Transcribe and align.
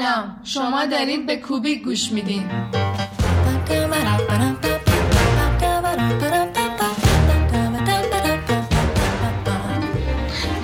سلام. 0.00 0.40
شما 0.44 0.84
دارید 0.84 1.26
به 1.26 1.36
کوبیک 1.36 1.82
گوش 1.82 2.12
میدین. 2.12 2.46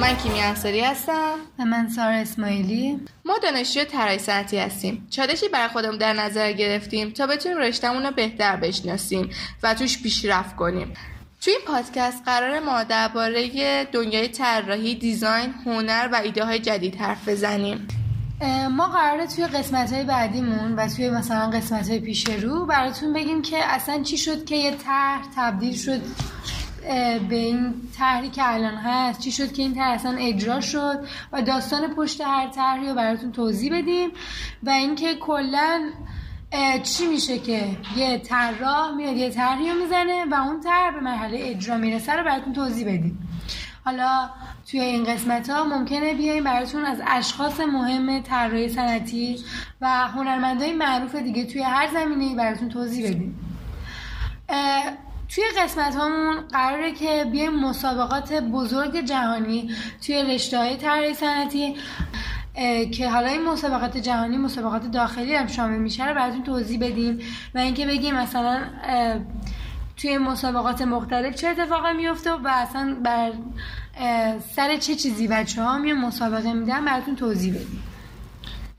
من 0.01 0.17
کیمی 0.22 0.40
انصاری 0.40 0.80
هستم. 0.80 1.35
و 1.58 1.65
من 1.65 1.88
سارا 1.88 2.15
اسماعیلی. 2.15 3.01
ما 3.25 3.38
دانشجوی 3.43 3.85
طراحی 3.85 4.19
صنعتی 4.19 4.58
هستیم. 4.58 5.07
چالشی 5.11 5.48
برای 5.48 5.69
خودمون 5.69 5.98
در 5.98 6.12
نظر 6.12 6.53
گرفتیم 6.53 7.11
تا 7.11 7.26
بتونیم 7.26 7.58
رشتهمون 7.58 8.03
رو 8.03 8.11
بهتر 8.11 8.57
بشناسیم 8.57 9.30
و 9.62 9.75
توش 9.75 10.03
پیشرفت 10.03 10.57
کنیم. 10.57 10.93
توی 11.40 11.53
این 11.53 11.62
پادکست 11.66 12.22
قرار 12.25 12.61
ما 12.61 12.83
درباره 12.83 13.84
دنیای 13.84 14.29
طراحی 14.29 14.94
دیزاین 14.94 15.54
هنر 15.66 16.09
و 16.12 16.21
ایده 16.25 16.45
های 16.45 16.59
جدید 16.59 16.95
حرف 16.97 17.29
بزنیم. 17.29 17.89
ما 18.71 18.87
قراره 18.87 19.27
توی 19.27 19.47
قسمت 19.47 19.93
های 19.93 20.05
بعدیمون 20.05 20.75
و 20.77 20.89
توی 20.89 21.11
مثلا 21.11 21.51
قسمت 21.51 21.89
های 21.89 22.01
پیش 22.01 22.29
رو 22.29 22.67
براتون 22.67 23.13
بگیم 23.13 23.43
که 23.43 23.59
اصلا 23.65 24.03
چی 24.03 24.19
شد 24.19 24.45
که 24.45 24.57
یه 24.57 24.71
طرح 24.71 25.23
تبدیل 25.37 25.75
شد 25.77 26.01
به 27.29 27.37
این 27.37 27.75
طرحی 27.99 28.30
که 28.30 28.55
الان 28.55 28.75
هست. 28.75 29.21
چی 29.21 29.33
شد 29.33 29.53
که 29.53 29.63
این 29.63 29.75
طرح 29.75 29.91
اصلا 29.91 30.17
اجرا 30.19 30.61
شد 30.61 30.99
و 31.33 31.43
داستان 31.43 31.95
پشت 31.95 32.21
هر 32.21 32.49
طرحی 32.49 32.89
رو 32.89 32.95
براتون 32.95 33.33
توضیح 33.33 33.79
بدیم 33.79 34.11
و 34.63 34.71
اینکه 34.71 35.15
کلا 35.15 35.91
چی 36.83 37.07
میشه 37.07 37.39
که 37.39 37.77
یه 37.97 38.19
طراح 38.19 38.95
میاد 38.97 39.16
یه 39.16 39.30
طرحی 39.30 39.71
رو 39.71 39.79
می‌زنه 39.79 40.25
و 40.30 40.35
اون 40.35 40.61
طرح 40.61 40.95
به 40.95 41.01
مرحله 41.01 41.39
اجرا 41.41 41.77
می‌رسه 41.77 42.13
رو 42.13 42.25
براتون 42.25 42.53
توضیح 42.53 42.87
بدیم. 42.87 43.26
حالا 43.87 44.31
توی 44.71 44.81
این 44.81 45.05
قسمت 45.05 45.51
ها 45.51 45.65
ممکنه 45.65 46.15
بیایم 46.15 46.45
براتون 46.45 46.85
از 46.85 47.03
اشخاص 47.07 47.61
مهم 47.61 48.23
طراحی 48.23 48.69
صنعتی 48.69 49.38
و 49.80 50.09
هنرمندای 50.09 50.73
معروف 50.73 51.15
دیگه 51.15 51.45
توی 51.45 51.63
هر 51.63 51.88
زمینه 51.93 52.37
براتون 52.37 52.69
توضیح 52.69 53.10
بدیم. 53.10 53.38
توی 55.29 55.45
قسمت 55.59 55.97
همون 55.97 56.41
قراره 56.41 56.93
که 56.93 57.27
بیایم 57.33 57.55
مسابقات 57.55 58.33
بزرگ 58.33 59.01
جهانی 59.01 59.71
توی 60.07 60.23
رشته 60.23 60.59
های 60.59 60.77
طراحی 60.77 61.15
صنعتی 61.15 61.77
که 62.93 63.10
حالا 63.10 63.29
این 63.29 63.45
مسابقات 63.45 63.97
جهانی 63.97 64.36
مسابقات 64.36 64.91
داخلی 64.91 65.34
هم 65.34 65.47
شامل 65.47 65.78
میشه 65.78 66.08
رو 66.08 66.14
براتون 66.14 66.42
توضیح 66.42 66.80
بدیم 66.80 67.19
و 67.55 67.58
اینکه 67.58 67.86
بگیم 67.86 68.14
مثلا 68.14 68.60
توی 69.97 70.19
مسابقات 70.19 70.83
مختلف 70.83 71.34
چه 71.34 71.48
اتفاقی 71.48 71.92
میفته 71.92 72.33
و 72.33 72.48
اصلا 72.48 72.97
بر 73.05 73.33
سر 74.56 74.77
چه 74.77 74.94
چیزی 74.94 75.28
بچه 75.28 75.62
ها 75.62 75.78
میان 75.78 75.98
مسابقه 75.98 76.53
میدن 76.53 76.84
براتون 76.84 77.16
توضیح 77.16 77.55
بدیم؟ 77.55 77.83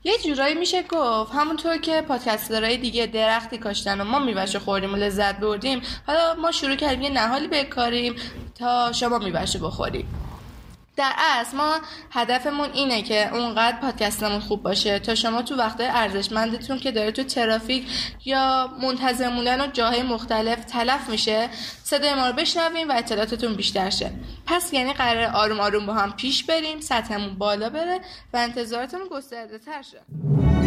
یه 0.04 0.18
جورایی 0.24 0.54
میشه 0.54 0.82
گفت. 0.82 1.32
همونطور 1.34 1.76
که 1.76 2.00
پادکسترهای 2.00 2.76
دیگه 2.76 3.06
درختی 3.06 3.58
کاشتن 3.58 4.00
و 4.00 4.04
ما 4.04 4.18
میوهشو 4.18 4.58
خوردیم 4.58 4.92
و 4.92 4.96
لذت 4.96 5.40
بردیم 5.40 5.80
حالا 6.06 6.34
ما 6.34 6.50
شروع 6.52 6.74
کردیم 6.74 7.02
یه 7.02 7.10
نهالی 7.10 7.48
بکاریم 7.48 8.14
تا 8.54 8.92
شما 8.92 9.18
میوهشو 9.18 9.58
بخوریم. 9.58 10.27
در 10.98 11.12
اصل 11.18 11.56
ما 11.56 11.80
هدفمون 12.10 12.70
اینه 12.72 13.02
که 13.02 13.34
اونقدر 13.34 13.76
پادکستمون 13.80 14.40
خوب 14.40 14.62
باشه. 14.62 14.98
تا 14.98 15.14
شما 15.14 15.42
تو 15.42 15.56
وقت 15.56 15.76
ارزشمندتون 15.80 16.78
که 16.78 16.92
داره 16.92 17.12
تو 17.12 17.22
ترافیک 17.22 17.86
یا 18.24 18.70
منتظر 18.82 19.28
موندن 19.28 19.60
و 19.60 19.66
جاهای 19.66 20.02
مختلف 20.02 20.64
تلف 20.64 21.08
میشه 21.08 21.48
صدای 21.84 22.14
ما 22.14 22.26
رو 22.26 22.32
بشنویم 22.32 22.88
و 22.88 22.92
اطلاعاتتون 22.96 23.54
بیشتر 23.54 23.90
شه. 23.90 24.10
پس 24.46 24.72
یعنی 24.72 24.92
قرار 24.92 25.24
آروم 25.24 25.60
آروم 25.60 25.86
با 25.86 25.94
هم 25.94 26.12
پیش 26.12 26.44
بریم 26.44 26.80
سطحمون 26.80 27.38
بالا 27.38 27.70
بره 27.70 28.00
و 28.32 28.36
انتظاراتمون 28.36 29.08
گسترده 29.08 29.58
تر 29.58 29.82
شه. 29.82 30.57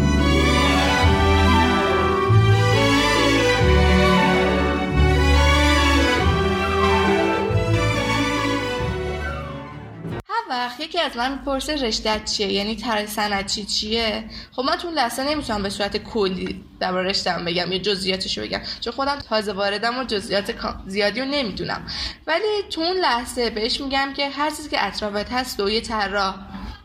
وقت 10.50 10.80
یکی 10.80 11.00
از 11.00 11.16
من 11.16 11.32
می‌پرسه 11.32 11.74
رشتت 11.74 12.24
چیه؟ 12.24 12.52
یعنی 12.52 12.76
طرح 12.76 13.06
صنعتی 13.06 13.64
چیه؟ 13.64 14.24
خب 14.52 14.62
من 14.62 14.76
تو 14.76 14.90
لحظه 14.90 15.24
نمی‌تونم 15.24 15.62
به 15.62 15.70
صورت 15.70 15.96
کلی 15.96 16.64
در 16.80 16.92
رشتم 16.92 17.44
بگم 17.44 17.72
یا 17.72 17.78
جزئیاتشو 17.78 18.42
بگم. 18.42 18.60
چون 18.80 18.92
خودم 18.92 19.18
تازه 19.18 19.52
واردم 19.52 19.98
و 19.98 20.04
جزئیات 20.04 20.54
زیادی 20.86 21.20
رو 21.20 21.26
نمی‌دونم. 21.26 21.86
ولی 22.26 22.62
تو 22.70 22.80
اون 22.80 22.96
لحظه 22.96 23.50
بهش 23.50 23.80
میگم 23.80 24.12
که 24.16 24.28
هر 24.28 24.50
چیزی 24.50 24.68
که 24.68 24.86
اطرافت 24.86 25.32
هست 25.32 25.60
و 25.60 25.70
یه 25.70 25.80
طراح. 25.80 26.34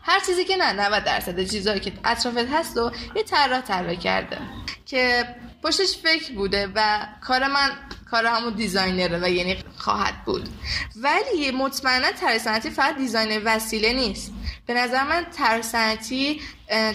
هر 0.03 0.19
چیزی 0.19 0.45
که 0.45 0.55
نه 0.57 0.73
90 0.73 1.03
درصد 1.03 1.49
چیزایی 1.49 1.79
که 1.79 1.93
اطرافت 2.05 2.47
هست 2.53 2.77
و 2.77 2.91
یه 3.15 3.23
طراح 3.23 3.61
طراح 3.61 3.95
کرده. 3.95 4.37
که 4.85 5.27
پشتش 5.63 5.97
فکر 5.97 6.33
بوده 6.33 6.71
و 6.75 6.99
کار 7.21 7.47
من 7.47 7.69
کار 8.11 8.25
همون 8.25 8.53
دیزاینره 8.53 9.19
و 9.23 9.29
یعنی 9.29 9.57
خواهد 9.77 10.25
بود. 10.25 10.49
ولی 10.95 11.51
مطمئنا 11.51 12.11
طراحی 12.11 12.69
فقط 12.69 12.97
دیزاین 12.97 13.43
وسیله 13.43 13.93
نیست. 13.93 14.33
به 14.65 14.73
نظر 14.73 15.03
من 15.03 15.25
طراحی 15.37 16.41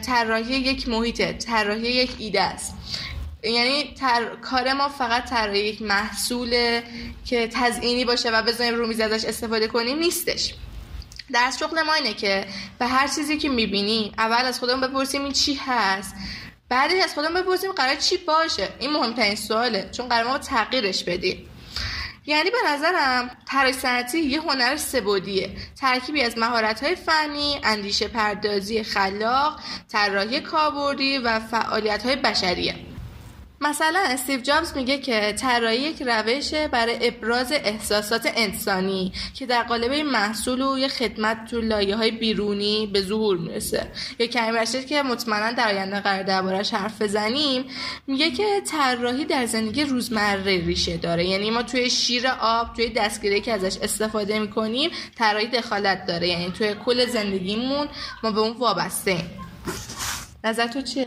طراحی 0.06 0.54
یک 0.54 0.88
محیطه 0.88 1.32
طراحی 1.32 1.88
یک 1.88 2.10
ایده 2.18 2.42
است. 2.42 2.74
یعنی 3.42 3.94
تر... 3.94 4.36
کار 4.36 4.72
ما 4.72 4.88
فقط 4.88 5.30
طراحی 5.30 5.58
یک 5.58 5.82
محصوله 5.82 6.82
که 7.24 7.48
تزئینی 7.52 8.04
باشه 8.04 8.30
و 8.30 8.42
بذاریم 8.42 8.74
رو 8.74 8.86
میز 8.86 9.00
ازش 9.00 9.24
استفاده 9.24 9.66
کنیم 9.68 9.98
نیستش. 9.98 10.54
درس 11.32 11.58
شغل 11.58 11.82
ما 11.82 11.94
اینه 11.94 12.14
که 12.14 12.46
به 12.78 12.86
هر 12.86 13.08
چیزی 13.08 13.38
که 13.38 13.48
می‌بینیم 13.48 14.12
اول 14.18 14.44
از 14.44 14.58
خودمون 14.58 14.88
بپرسیم 14.88 15.24
این 15.24 15.32
چی 15.32 15.54
هست. 15.54 16.14
بعدش 16.72 17.04
از 17.04 17.14
خودم 17.14 17.34
بپرسیم 17.34 17.72
قرار 17.72 17.94
چی 17.94 18.16
باشه. 18.16 18.68
این 18.78 18.90
مهمترین 18.90 19.34
سواله. 19.34 19.88
چون 19.92 20.08
قرار 20.08 20.28
ما 20.28 20.38
تغییرش 20.38 21.04
بدیم. 21.04 21.48
یعنی 22.26 22.50
به 22.50 22.56
نظرم 22.68 23.30
طراحی 23.48 23.72
صنعتی 23.72 24.18
یه 24.18 24.40
هنر 24.40 24.76
سبودیه 24.76 25.50
ترکیبی 25.80 26.22
از 26.22 26.38
مهارت‌های 26.38 26.94
فنی، 26.94 27.60
اندیشه 27.64 28.08
پردازی 28.08 28.82
خلاق، 28.82 29.60
طراحی 29.92 30.40
کاربردی 30.40 31.18
و 31.18 31.40
فعالیت‌های 31.40 32.16
بشریه. 32.16 32.74
مثلا 33.62 33.98
استیو 34.06 34.40
جابز 34.40 34.76
میگه 34.76 34.98
که 34.98 35.32
طراحی 35.32 35.76
یک 35.76 36.02
روش 36.02 36.54
برای 36.54 37.08
ابراز 37.08 37.52
احساسات 37.52 38.32
انسانی 38.36 39.12
که 39.34 39.46
در 39.46 39.62
قالب 39.62 39.92
محصول 39.92 40.62
و 40.62 40.78
یه 40.78 40.88
خدمت 40.88 41.44
تو 41.50 41.60
لایه 41.60 41.96
های 41.96 42.10
بیرونی 42.10 42.86
به 42.86 43.02
ظهور 43.02 43.36
می‌رسه. 43.36 43.86
یا 44.18 44.26
کریم 44.26 44.54
رشید 44.54 44.86
که 44.86 45.02
مطمئنا 45.02 45.52
در 45.52 45.68
آینده 45.68 46.00
قرار 46.00 46.22
دربارش 46.22 46.74
حرف 46.74 47.02
بزنیم 47.02 47.64
میگه 48.06 48.30
که 48.30 48.62
طراحی 48.66 49.24
در 49.24 49.46
زندگی 49.46 49.84
روزمره 49.84 50.66
ریشه 50.66 50.96
داره. 50.96 51.24
یعنی 51.24 51.50
ما 51.50 51.62
توی 51.62 51.90
شیر 51.90 52.28
آب 52.40 52.74
توی 52.74 52.88
دستگیری 52.88 53.40
که 53.40 53.52
ازش 53.52 53.76
استفاده 53.82 54.38
می‌کنیم 54.38 54.90
طراحی 55.18 55.46
دخالت 55.46 56.06
داره. 56.06 56.28
یعنی 56.28 56.50
توی 56.50 56.74
کل 56.84 57.06
زندگیمون 57.06 57.88
ما 58.22 58.30
به 58.30 58.40
اون 58.40 58.52
وابسته 58.52 59.16
نظر 60.44 60.66
تو 60.66 60.80
چیه؟ 60.82 61.06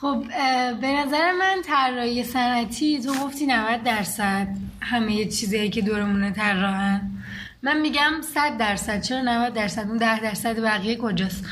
خب 0.00 0.24
به 0.80 0.86
نظر 0.86 1.32
من 1.32 1.62
طراحی 1.62 2.24
صنعتی 2.24 3.00
تو 3.02 3.14
گفتی 3.14 3.46
90 3.46 3.82
درصد 3.82 4.48
همه 4.80 5.24
چیزایی 5.24 5.70
که 5.70 5.82
دورمونه 5.82 6.30
طراحن. 6.30 7.10
من 7.62 7.80
میگم 7.80 8.12
100 8.34 8.56
درصد. 8.58 9.02
چرا 9.02 9.22
90 9.22 9.54
درصد؟ 9.54 9.86
اون 9.88 9.96
10 9.96 10.20
درصد 10.20 10.60
بقیه 10.60 10.96
کجاست؟ 10.96 11.44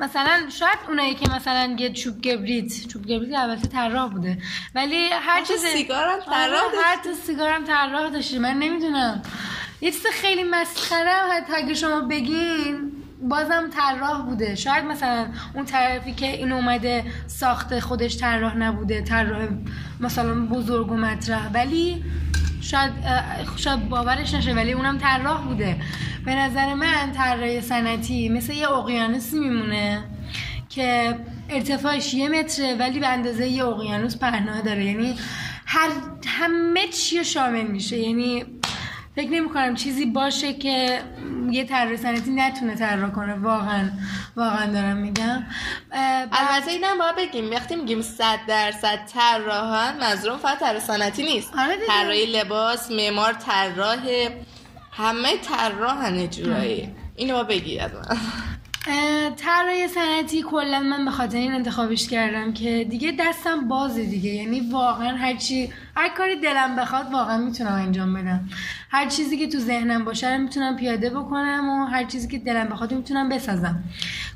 مثلا 0.00 0.50
شاید 0.58 0.78
اونایی 0.88 1.14
که 1.14 1.30
مثلا 1.30 1.76
یه 1.78 1.92
چوب 1.92 2.20
کبریت 2.20 2.86
چوب 2.88 3.02
کبریت 3.02 3.38
البته 3.38 3.68
طراح 3.68 4.10
بوده. 4.10 4.38
ولی 4.74 5.08
هر 5.12 5.42
چیز 5.44 5.60
سیگارم 5.60 6.20
طراح 6.20 6.62
هر 6.84 6.96
تا 7.04 7.12
سیگارم 7.26 7.64
طراح 7.64 8.10
داشته. 8.10 8.38
من 8.38 8.54
نمی‌دونم. 8.54 9.22
یه 9.80 9.90
چیز 9.90 10.06
خیلی 10.06 10.44
مسخره 10.44 11.12
حتی 11.32 11.52
اگه 11.54 11.74
شما 11.74 12.00
بگین 12.00 12.92
بازم 13.22 13.70
طراح 13.76 14.22
بوده. 14.22 14.54
شاید 14.54 14.84
مثلا 14.84 15.26
اون 15.54 15.64
طرفی 15.64 16.12
که 16.12 16.26
این 16.26 16.52
اومده 16.52 17.04
ساخته 17.26 17.80
خودش 17.80 18.18
طراح 18.18 18.56
نبوده 18.56 19.02
طراح 19.02 19.48
مثلا 20.00 20.46
بزرگ 20.46 20.92
و 20.92 20.96
مطرح. 20.96 21.50
ولی 21.54 22.04
شاید 22.60 22.92
شاید 23.56 23.88
باورش 23.88 24.34
نشه 24.34 24.52
ولی 24.52 24.72
اونم 24.72 24.98
طراح 24.98 25.44
بوده. 25.44 25.76
به 26.24 26.34
نظر 26.34 26.74
من 26.74 27.12
طراح 27.12 27.60
سنتی 27.60 28.28
مثل 28.28 28.52
یه 28.52 28.70
اقیانوسی 28.70 29.38
میمونه 29.38 30.04
که 30.68 31.18
ارتفاعش 31.48 32.14
یه 32.14 32.28
متره 32.28 32.74
ولی 32.74 33.00
به 33.00 33.08
اندازه 33.08 33.46
یه 33.48 33.64
اقیانوس 33.64 34.16
پهناه 34.16 34.62
داره. 34.62 34.84
یعنی 34.84 35.14
هر 35.66 35.88
همه 36.26 36.88
چی 36.88 37.24
شامل 37.24 37.66
میشه. 37.66 37.96
یعنی 37.96 38.44
فکر 39.16 39.30
نمی 39.30 39.48
کنم 39.48 39.74
چیزی 39.74 40.06
باشه 40.06 40.52
که 40.52 41.02
یه 41.50 41.64
طراح 41.64 41.96
صنعتی 41.96 42.30
نتونه 42.30 42.74
طراح 42.74 43.10
کنه. 43.10 43.34
واقعا 43.34 43.90
واقعا 44.36 44.66
دارم 44.66 44.96
میگم. 44.96 45.42
البته 46.32 46.70
اینم 46.70 46.98
باید 46.98 47.16
بگیم 47.16 47.50
وقتی 47.50 47.76
میگیم 47.76 48.02
100 48.02 48.38
درصد 48.48 48.98
طراحان 49.14 49.96
منظورم 49.96 50.38
فقط 50.38 50.58
طراح 50.58 50.78
صنعتی 50.78 51.22
نیست. 51.22 51.52
آره 51.58 51.76
طراحی 51.86 52.26
لباس 52.26 52.90
معمار 52.90 53.32
طراح 53.32 54.28
همه 54.92 55.36
طراحن 55.38 56.26
جورایی. 56.30 56.94
اینو 57.16 57.34
با 57.34 57.42
بگی 57.42 57.78
از 57.78 57.90
من. 57.94 58.16
طراحی 59.36 59.88
صنعتی 59.88 60.42
کلا 60.42 60.80
من 60.80 61.04
به 61.04 61.10
خاطر 61.10 61.36
این 61.36 61.52
انتخابش 61.52 62.08
کردم 62.08 62.52
که 62.52 62.86
دیگه 62.90 63.16
دستم 63.18 63.68
بازه 63.68 64.04
دیگه. 64.04 64.30
یعنی 64.30 64.60
واقعا 64.60 65.16
هر 65.16 65.36
چی 65.36 65.72
هر 65.96 66.08
کاری 66.08 66.36
دلم 66.36 66.76
بخواد 66.76 67.12
واقعا 67.12 67.38
می‌تونم 67.38 67.72
انجام 67.72 68.14
بدم. 68.14 68.48
هر 68.90 69.08
چیزی 69.08 69.38
که 69.38 69.48
تو 69.48 69.58
ذهنم 69.58 70.04
باشه 70.04 70.34
رو 70.34 70.42
می‌تونم 70.42 70.76
پیاده 70.76 71.10
بکنم 71.10 71.68
و 71.68 71.84
هر 71.84 72.04
چیزی 72.04 72.28
که 72.28 72.38
دلم 72.38 72.68
بخواد 72.68 72.94
می‌تونم 72.94 73.28
بسازم. 73.28 73.82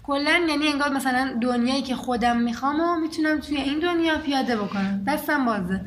کلا 0.03 0.41
یعنی 0.49 0.69
انگار 0.69 0.89
مثلا 0.89 1.39
دنیایی 1.41 1.83
که 1.83 1.97
خودم 1.97 2.37
می‌خوام 2.37 2.81
و 2.81 2.97
می‌تونم 2.97 3.41
توی 3.41 3.57
این 3.57 3.79
دنیا 3.79 4.19
پیاده 4.19 4.57
بکنم. 4.57 5.05
دستم 5.07 5.45
بازه. 5.45 5.81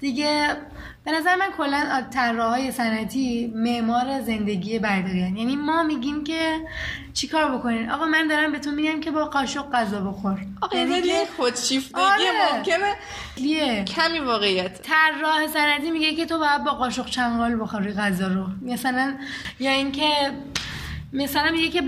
دیگه 0.00 0.56
به 1.04 1.12
نظر 1.12 1.36
من 1.36 1.46
کلا 1.56 2.06
طراحهای 2.10 2.72
صنعتی 2.72 3.52
معمار 3.54 4.20
زندگی 4.20 4.78
برداریان 4.78 5.36
یعنی 5.36 5.56
ما 5.56 5.82
میگیم 5.82 6.24
که 6.24 6.60
چیکار 7.14 7.58
بکنین؟ 7.58 7.90
آقا 7.90 8.06
من 8.06 8.28
دارم 8.28 8.52
بهتون 8.52 8.74
میگم 8.74 9.00
که 9.00 9.10
با 9.10 9.24
قاشق 9.24 9.70
غذا 9.70 10.00
بخور. 10.00 10.38
آقا 10.60 10.78
یعنی 10.78 11.02
که 11.02 11.24
خودشیفتگی 11.36 12.00
آره. 12.00 12.56
ممکنه 12.56 12.94
لیه. 13.36 13.84
کمی 13.84 14.18
واقعیت. 14.18 14.82
طراح 14.82 15.46
صنعتی 15.46 15.90
میگه 15.90 16.14
که 16.14 16.26
تو 16.26 16.38
باید 16.38 16.64
با 16.64 16.70
قاشق 16.70 17.06
چنگال 17.06 17.60
بخوری 17.60 17.92
غذا 17.92 18.28
رو. 18.28 18.46
مثلا 18.62 19.14
یا 19.60 19.70
اینکه 19.70 20.10
مثلا 21.12 21.50
میگه 21.50 21.68
که 21.68 21.82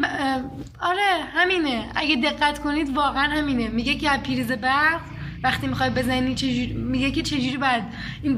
آره 0.80 1.24
همینه. 1.34 1.84
اگه 1.94 2.16
دقت 2.16 2.58
کنید 2.58 2.96
واقعا 2.96 3.24
همینه. 3.24 3.68
میگه 3.68 3.94
که 3.94 4.10
از 4.10 4.22
پریز 4.22 4.52
برق 4.52 5.00
وقتی 5.42 5.66
می‌خوای 5.66 5.90
بزنی 5.90 6.34
چجوری 6.34 6.72
میگه 6.72 7.10
که 7.10 7.22
چجوری 7.22 7.56
باید 7.56 7.82
این 8.22 8.36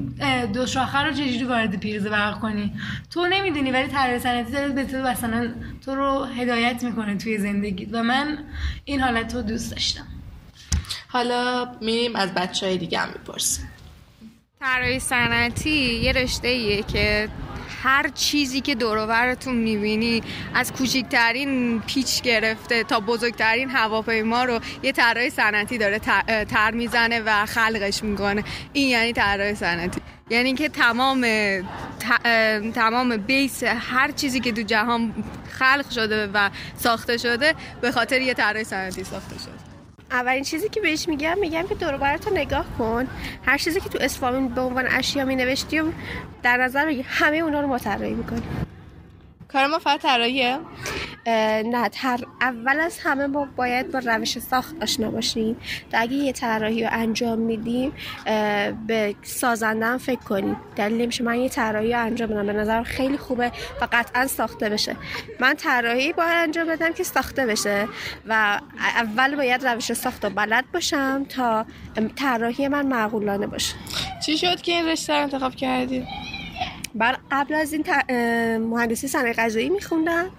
دو 0.52 0.66
شاخه 0.66 0.98
رو 0.98 1.12
چجوری 1.12 1.44
وارد 1.44 1.80
پیروز 1.80 2.06
برق 2.06 2.40
کنی؟ 2.40 2.72
تو 3.10 3.26
نمی‌دونی 3.26 3.70
ولی 3.70 3.88
طراح 3.88 4.18
صنعتی 4.18 4.52
داره 4.52 4.68
به 4.68 4.84
تو 4.84 4.96
مثلا 4.96 5.54
تو 5.84 5.94
رو 5.94 6.24
هدایت 6.24 6.84
می‌کنه 6.84 7.16
توی 7.16 7.38
زندگی. 7.38 7.84
و 7.84 8.02
من 8.02 8.38
این 8.84 9.00
حالت 9.00 9.34
رو 9.34 9.42
دوست 9.42 9.70
داشتم. 9.70 10.06
حالا 11.08 11.72
میریم 11.80 12.16
از 12.16 12.34
بچه 12.34 12.66
های 12.66 12.78
دیگه 12.78 12.98
هم 12.98 13.08
می‌پرسیم. 13.08 13.68
طراحی 14.60 14.98
صنعتی 15.00 15.70
یه 15.94 16.12
رشته 16.12 16.48
ایه 16.48 16.82
که 16.82 17.28
هر 17.82 18.08
چیزی 18.08 18.60
که 18.60 18.74
دورورتون 18.74 19.54
می‌بینی 19.54 20.22
از 20.54 20.72
کوچکترین 20.72 21.80
پیچ 21.80 22.22
گرفته 22.22 22.84
تا 22.84 23.00
بزرگترین 23.00 23.70
هواپیما 23.70 24.44
رو 24.44 24.60
یه 24.82 24.92
طراح 24.92 25.28
صنعتی 25.28 25.78
داره 25.78 25.98
تر 26.44 26.70
می‌زنه 26.70 27.20
و 27.20 27.46
خلقش 27.46 28.04
می‌کنه. 28.04 28.44
این 28.72 28.88
یعنی 28.88 29.12
طراح 29.12 29.54
صنعتی. 29.54 30.00
یعنی 30.30 30.54
که 30.54 30.68
تمام 30.68 31.26
تمام 32.74 33.16
بیس 33.16 33.62
هر 33.64 34.10
چیزی 34.10 34.40
که 34.40 34.52
تو 34.52 34.62
جهان 34.62 35.14
خلق 35.58 35.90
شده 35.90 36.26
و 36.34 36.50
ساخته 36.76 37.16
شده 37.16 37.54
به 37.80 37.92
خاطر 37.92 38.20
یه 38.20 38.34
طراح 38.34 38.62
صنعتی 38.62 39.04
ساخته 39.04 39.38
شده. 39.38 39.57
اولین 40.10 40.44
چیزی 40.44 40.68
که 40.68 40.80
بهش 40.80 41.08
میگم 41.08 41.38
میگم 41.40 41.62
که 41.68 41.74
دور 41.74 41.92
رو 42.26 42.36
نگاه 42.36 42.64
کن. 42.78 43.06
هر 43.46 43.58
چیزی 43.58 43.80
که 43.80 43.88
تو 43.88 43.98
اسفامین 44.00 44.48
به 44.48 44.60
عنوان 44.60 44.86
اشیا 44.86 45.24
می 45.24 45.36
نوشتی 45.36 45.80
و 45.80 45.92
در 46.42 46.56
نظر 46.56 46.86
بگی 46.86 47.04
همه 47.08 47.36
اونا 47.36 47.60
رو 47.60 47.66
ما 47.66 47.78
می‌کنیم 48.14 48.67
کار 49.52 49.66
ما 49.66 49.78
فقط 49.78 50.02
طراحیه؟ 50.02 50.58
نه 51.64 51.88
تر 51.88 52.18
اول 52.40 52.80
از 52.80 52.98
همه 52.98 53.26
ما 53.26 53.48
باید 53.56 53.92
با 53.92 53.98
روش 53.98 54.38
ساخت 54.38 54.74
آشنا 54.82 55.10
باشیم. 55.10 55.56
تا 55.92 55.98
اگه 55.98 56.12
یه 56.12 56.32
طراحی 56.32 56.84
رو 56.84 56.88
انجام 56.92 57.38
میدیم 57.38 57.92
به 58.86 59.14
سازندن 59.22 59.98
فکر 59.98 60.20
کنیم. 60.20 60.56
دلیل 60.76 61.06
میشه 61.06 61.24
من 61.24 61.40
یه 61.40 61.48
طراحی 61.48 61.92
رو 61.92 62.00
انجام 62.00 62.28
بدم. 62.28 62.46
به 62.46 62.52
نظر 62.52 62.82
خیلی 62.82 63.18
خوبه 63.18 63.52
و 63.80 63.88
قطعا 63.92 64.26
ساخته 64.26 64.68
بشه. 64.68 64.96
من 65.40 65.54
طراحی 65.54 66.12
باید 66.12 66.30
انجام 66.32 66.66
بدم 66.66 66.92
که 66.92 67.04
ساخته 67.04 67.46
بشه 67.46 67.88
و 68.26 68.60
اول 68.96 69.36
باید 69.36 69.66
روش 69.66 69.92
ساخت 69.92 70.24
رو 70.24 70.30
بلد 70.30 70.64
باشم 70.72 71.24
تا 71.28 71.66
طراحی 72.16 72.68
من 72.68 72.86
معقولانه 72.86 73.46
باشه. 73.46 73.74
چی 74.26 74.38
شد 74.38 74.60
که 74.60 74.72
این 74.72 74.86
رشته 74.88 75.12
انتخاب 75.12 75.54
کردید 75.54 76.04
بر 76.94 77.16
قبل 77.30 77.54
از 77.54 77.72
این 77.72 77.84
مهندسی 78.58 79.08
صنایع 79.08 79.32
غذایی 79.32 79.68
میخوندم. 79.68 80.30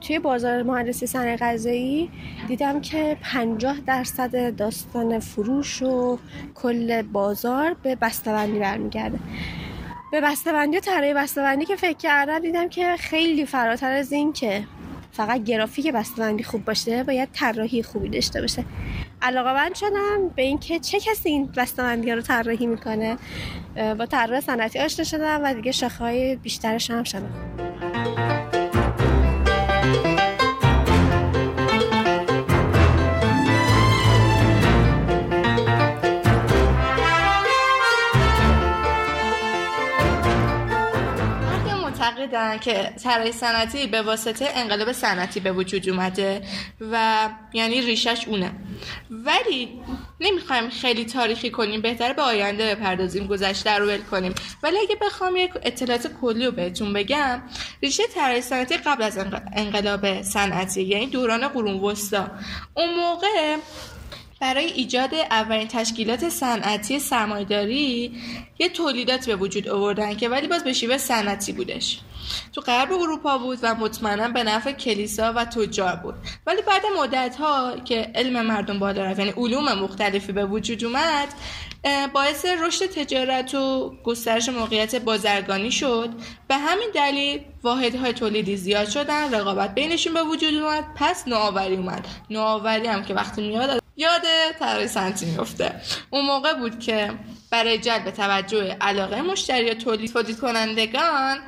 توی 0.00 0.18
بازار 0.18 0.62
مهندسی 0.62 1.06
صنایع 1.06 1.36
غذایی 1.36 2.10
دیدم 2.48 2.80
که 2.80 3.16
50 3.22 3.80
درصد 3.86 4.56
داستان 4.56 5.18
فروش 5.18 5.82
و 5.82 6.18
کل 6.54 7.02
بازار 7.02 7.76
به 7.82 7.94
بسته‌بندی 7.94 8.58
برمیگرده. 8.58 9.18
به 10.12 10.20
بسته‌بندی 10.20 10.76
و 10.76 10.80
طراحی 10.80 11.14
بسته‌بندی 11.14 11.64
که 11.64 11.76
فکر 11.76 11.96
کردم 11.96 12.38
دیدم 12.38 12.68
که 12.68 12.96
خیلی 12.96 13.46
فراتر 13.46 13.92
از 13.92 14.12
این 14.12 14.32
که 14.32 14.64
فقط 15.12 15.44
گرافیک 15.44 15.92
بسته‌بندی 15.92 16.42
خوب 16.42 16.64
باشه 16.64 17.04
باید 17.04 17.28
طراحی 17.32 17.82
خوبی 17.82 18.08
داشته 18.08 18.40
باشه. 18.40 18.64
علاقه 19.22 19.54
من 19.54 19.74
شدم 19.74 20.28
به 20.36 20.42
اینکه 20.42 20.78
چه 20.78 21.00
کسی 21.00 21.28
این 21.28 21.52
بسته‌بندی 21.56 22.12
رو 22.12 22.20
طراحی 22.20 22.66
می‌کنه. 22.66 23.16
با 23.98 24.06
طراح 24.06 24.40
صنعتی 24.40 24.78
آشنا 24.78 25.04
شدم 25.04 25.40
و 25.44 25.54
دیگه 25.54 25.72
شاخه‌های 25.72 26.36
بیشترش 26.36 26.90
هم 26.90 27.04
شدم 27.04 27.69
معتقدن 42.30 42.58
که 42.58 42.92
طراحی 43.02 43.32
صنعتی 43.32 43.86
به 43.86 44.02
واسطه 44.02 44.48
انقلاب 44.54 44.92
صنعتی 44.92 45.40
به 45.40 45.52
وجود 45.52 45.88
اومده 45.88 46.42
و 46.80 47.28
یعنی 47.52 47.80
ریشش 47.80 48.24
اونه. 48.28 48.52
ولی 49.10 49.80
نمی‌خوایم 50.20 50.70
خیلی 50.70 51.04
تاریخی 51.04 51.50
کنیم 51.50 51.80
بهتر 51.80 52.12
به 52.12 52.22
آینده 52.22 52.74
بپردازیم 52.74 53.26
گذشته 53.26 53.78
رو 53.78 53.86
ول 53.86 54.00
کنیم. 54.10 54.34
ولی 54.62 54.76
اگه 54.78 54.96
بخوام 55.00 55.36
یک 55.36 55.50
اطلاعات 55.62 56.06
کلی 56.20 56.46
رو 56.46 56.52
بهتون 56.52 56.92
بگم 56.92 57.42
ریشه 57.82 58.02
طراحی 58.14 58.40
صنعتی 58.40 58.76
قبل 58.76 59.02
از 59.02 59.18
انقلاب 59.56 60.22
صنعتی 60.22 60.82
یعنی 60.82 61.06
دوران 61.06 61.48
قرون 61.48 61.80
وسطا. 61.80 62.30
اون 62.74 62.94
موقع 62.94 63.56
برای 64.40 64.64
ایجاد 64.64 65.14
اولین 65.14 65.68
تشکیلات 65.68 66.28
صنعتی 66.28 66.98
سرمایداری 66.98 68.12
یه 68.58 68.68
تولیدات 68.68 69.26
به 69.26 69.36
وجود 69.36 69.68
آوردن 69.68 70.16
که 70.16 70.28
ولی 70.28 70.46
باز 70.48 70.64
به 70.64 70.72
شیوه 70.72 70.98
صنعتی 70.98 71.52
بودش. 71.52 72.00
تو 72.52 72.60
غرب 72.60 72.92
اروپا 72.92 73.38
بود 73.38 73.58
و 73.62 73.74
مطمئنا 73.74 74.28
به 74.28 74.44
نفع 74.44 74.72
کلیسا 74.72 75.32
و 75.32 75.44
تجار 75.44 75.96
بود. 75.96 76.14
ولی 76.46 76.62
بعد 76.62 76.82
مدت 76.98 77.36
ها 77.36 77.76
که 77.84 78.12
علم 78.14 78.46
مردم 78.46 78.78
بالا 78.78 79.04
رفت 79.04 79.18
یعنی 79.18 79.32
علوم 79.36 79.72
مختلفی 79.72 80.32
به 80.32 80.44
وجود 80.44 80.84
اومد 80.84 81.28
باعث 82.12 82.46
رشد 82.46 82.86
تجارت 82.86 83.54
و 83.54 83.94
گسترش 84.04 84.48
موقعیت 84.48 84.96
بازرگانی 84.96 85.70
شد. 85.70 86.08
به 86.48 86.56
همین 86.56 86.88
دلیل 86.94 87.40
واحدهای 87.62 88.12
تولیدی 88.12 88.56
زیاد 88.56 88.88
شدن 88.88 89.34
رقابت 89.34 89.74
بینشون 89.74 90.14
به 90.14 90.22
وجود 90.22 90.54
اومد 90.54 90.84
پس 90.96 91.28
نوآوری 91.28 91.76
اومد. 91.76 92.08
نوآوری 92.30 92.86
هم 92.86 93.04
که 93.04 93.14
وقتی 93.14 93.48
میاد 93.48 93.79
یاد 94.00 94.22
طراحی 94.60 94.88
سنتی 94.88 95.26
میفته 95.26 95.80
اون 96.10 96.26
موقع 96.26 96.54
بود 96.54 96.80
که 96.80 97.12
برای 97.50 97.78
جلب 97.78 98.10
توجه 98.10 98.76
علاقه 98.80 99.22
مشتری 99.22 99.74
تولید 99.74 100.12
تولید 100.12 100.40
کنندگان 100.40 101.38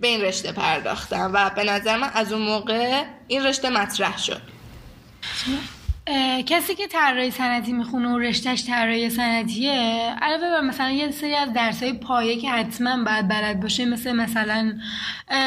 به 0.00 0.08
این 0.08 0.20
رشته 0.20 0.52
پرداختم 0.52 1.30
و 1.34 1.50
به 1.50 1.64
نظر 1.64 1.96
من 1.96 2.10
از 2.14 2.32
اون 2.32 2.42
موقع 2.42 3.04
این 3.28 3.46
رشته 3.46 3.70
مطرح 3.70 4.18
شد. 4.18 4.40
کسی 6.46 6.74
که 6.74 6.86
طراحی 6.86 7.30
صنعتی 7.30 7.72
می‌خونه 7.72 8.08
و 8.08 8.18
رشتهش 8.18 8.64
طراحی 8.64 9.10
صنعتیه 9.10 9.72
علاوه 10.22 10.50
بر 10.50 10.60
مثلا 10.60 10.90
یه 10.90 11.10
سری 11.10 11.34
از 11.34 11.52
درسای 11.52 11.92
پایه 11.92 12.40
که 12.40 12.50
حتما 12.50 13.04
باید 13.04 13.28
بلد 13.28 13.60
باشه 13.60 13.84
مثل 13.84 14.12
مثلا 14.12 14.78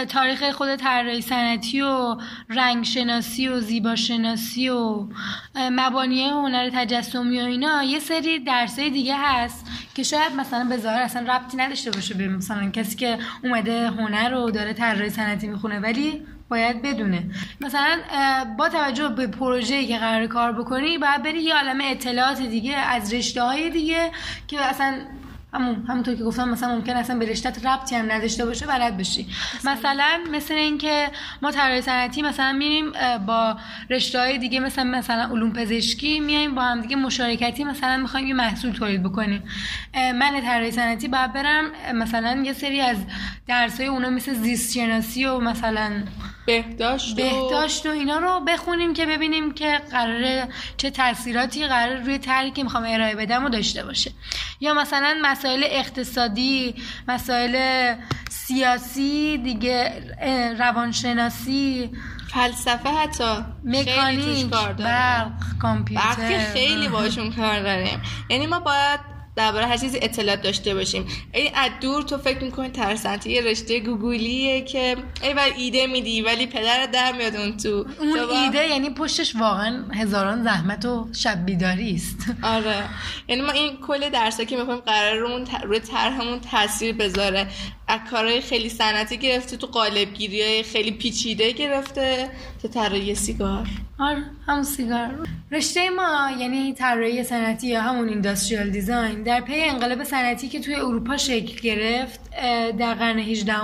تاریخ 0.10 0.52
خود 0.52 0.76
طراحی 0.76 1.22
صنعتی 1.22 1.82
و 1.82 2.18
رنگ 2.50 2.86
شناسی 2.86 3.48
و 3.48 3.60
زیبا 3.60 3.96
شناسی 3.96 4.70
و 4.70 5.08
مبانی 5.56 6.30
هنر 6.30 6.70
تجسمی 6.70 7.42
و 7.42 7.46
اینا 7.46 7.84
یه 7.84 8.00
سری 8.00 8.40
درسای 8.40 8.90
دیگه 8.90 9.16
هست 9.18 9.66
که 9.96 10.04
شاید 10.04 10.36
مثلا 10.36 10.64
به 10.64 10.78
ظاهر 10.78 11.02
اصلا 11.02 11.36
ربطی 11.36 11.58
نداشته 11.58 11.92
باشه 11.92 12.14
به 12.14 12.28
مثلا 12.28 12.70
کسی 12.70 12.96
که 12.96 13.18
اومده 13.44 13.90
هنر 13.90 14.30
رو 14.30 14.52
داره 14.52 14.74
طراحی 14.74 15.10
صنعتی 15.10 15.48
می‌خونه 15.48 15.80
ولی 15.80 16.22
باید 16.50 16.82
بدونه. 16.82 17.24
مثلا 17.62 18.00
با 18.58 18.70
توجه 18.70 19.08
به 19.08 19.28
پروژه‌ای 19.28 19.88
که 19.88 19.98
قرار 19.98 20.28
کار 20.28 20.52
بکنی 20.52 20.98
باید 20.98 21.24
بری 21.24 21.40
یه 21.40 21.56
عالم 21.56 21.78
اطلاعات 21.84 22.42
دیگه 22.42 22.76
از 22.76 23.14
رشته 23.14 23.42
های 23.42 23.70
دیگه 23.70 24.12
که 24.48 24.62
اصلا 24.62 24.94
همون 25.54 25.86
همونطور 25.88 26.16
که 26.16 26.24
گفتم 26.24 26.50
مثلا 26.50 26.76
ممکن 26.76 26.94
اصلا 26.94 27.20
به 27.20 27.26
رشتت 27.26 27.66
ربطی 27.66 27.96
هم 27.96 28.12
نداشته 28.12 28.46
باشه 28.46 28.66
بلد 28.66 28.98
بشی. 28.98 29.28
مثلا. 29.66 30.20
مثل 30.32 30.54
اینکه 30.54 31.08
ما 31.42 31.52
طراحی 31.52 31.82
صنعتی 31.82 32.22
مثلا 32.22 32.52
میریم 32.54 32.92
با 33.26 33.58
رشته 33.90 34.20
های 34.20 34.38
دیگه 34.38 34.60
مثلا 34.60 34.84
مثلا 34.84 35.24
علوم 35.24 35.54
پزشکی 35.54 36.20
میایم 36.20 36.56
با 36.56 36.62
هم 36.62 36.82
دیگه 36.82 36.96
مشارکتی 36.96 37.64
مثلا 37.64 37.98
می‌خوایم 37.98 38.28
یه 38.28 38.34
محصول 38.34 38.72
تولید 38.72 39.04
بکنیم. 39.04 39.44
من 39.96 40.42
طراحی 40.42 40.72
صنعتی 40.72 41.08
باید 41.08 41.34
برم 41.34 41.66
مثلا 41.94 42.44
یه 42.46 42.54
سری 42.54 42.82
از 42.82 42.98
درس 43.48 43.80
های 43.80 43.90
اونا 43.90 44.10
مثل 44.10 44.34
زیست 44.34 44.74
شناسی 44.74 45.26
و 45.26 45.40
مثلا 45.40 45.92
بهداشت 46.48 47.14
و... 47.14 47.16
بهداشت 47.16 47.86
و 47.86 47.90
اینا 47.90 48.18
رو 48.18 48.40
بخونیم 48.48 48.94
که 48.94 49.06
ببینیم 49.06 49.54
که 49.54 49.82
قراره 49.92 50.48
چه 50.78 50.90
تاثیراتی 50.90 51.68
قرار 51.68 51.96
روی 51.96 52.18
طرحی 52.18 52.52
که 52.52 52.64
می‌خوام 52.64 52.84
ارائه 52.88 53.16
بدم 53.16 53.46
و 53.46 53.50
داشته 53.50 53.84
باشه. 53.84 54.12
یا 54.60 54.74
مثلا 54.74 55.18
مسائل 55.22 55.64
اقتصادی 55.66 56.76
مسائل 57.08 57.96
سیاسی 58.30 59.38
دیگه 59.38 59.94
روانشناسی 60.60 61.90
فلسفه 62.34 62.90
حتی. 62.90 63.44
مکانیک 63.64 64.46
برق 64.78 65.32
کامپیوتر. 65.62 66.06
برق 66.06 66.54
خیلی 66.54 66.88
باشون 66.88 67.34
کار 67.34 67.64
داریم. 67.64 68.02
یعنی 68.30 68.48
ما 68.48 68.60
باید 68.60 69.17
درباره 69.38 69.66
هر 69.66 69.78
چیزی 69.78 70.00
اطلاعات 70.02 70.42
داشته 70.42 70.76
باشیم. 70.76 71.06
این 71.34 71.52
از 71.56 71.72
دور 71.82 72.04
تو 72.04 72.18
فکر 72.18 72.44
می‌کنی 72.44 72.70
ترسنتی 72.70 73.32
یه 73.32 73.42
رشته 73.42 73.80
گوگلیه 73.80 74.62
که 74.62 74.96
ای 75.22 75.34
بر 75.34 75.50
ایده 75.58 75.88
میدی 75.88 76.22
ولی 76.22 76.48
پدر 76.48 76.86
در 76.86 77.12
میاد 77.12 77.36
اون 77.36 77.58
تو. 77.58 77.86
اون 78.00 78.30
ایده 78.30 78.68
یعنی 78.68 78.90
پشتش 78.90 79.36
واقعا 79.36 79.84
هزاران 79.94 80.44
زحمت 80.44 80.86
و 80.86 81.08
شب 81.14 81.46
بیداری 81.46 81.96
است. 81.96 82.18
آره. 82.44 82.84
یعنی 83.28 83.42
ما 83.42 83.52
این 83.52 83.78
کل 83.88 84.10
درسا 84.10 84.44
که 84.44 84.58
می‌خوایم 84.58 84.80
قرار 84.80 85.16
رو 85.16 85.46
روی 85.64 85.80
طرحمون 85.80 86.40
تاثیر 86.40 86.96
بذاره. 86.96 87.48
از 87.88 88.00
کارهای 88.12 88.42
خیلی 88.42 88.70
صنعتی 88.70 89.18
گرفته 89.18 89.58
تو 89.58 89.68
قالبگیری 89.68 90.42
های 90.42 90.64
خیلی 90.64 90.92
پیچیده 90.92 91.52
گرفته 91.52 92.30
تا 92.62 92.68
طراحی 92.68 93.16
سیگار. 93.16 93.68
آره 94.00 94.24
همون 94.48 94.64
سیگار. 94.64 95.28
رشته 95.52 95.90
ما 95.90 96.32
یعنی 96.40 96.74
طراحی 96.74 97.24
صنعتی 97.24 97.68
یا 97.68 97.82
همون 97.82 98.10
اینداستریال 98.10 98.70
دیزاین 98.70 99.24
در 99.24 99.42
پی 99.42 99.62
انقلاب 99.62 100.04
صنعتی 100.04 100.48
که 100.48 100.60
توی 100.60 100.76
اروپا 100.76 101.18
شکل 101.18 101.62
گرفت 101.62 102.20
در 102.78 102.94
قرن 102.94 103.20
18 103.20 103.56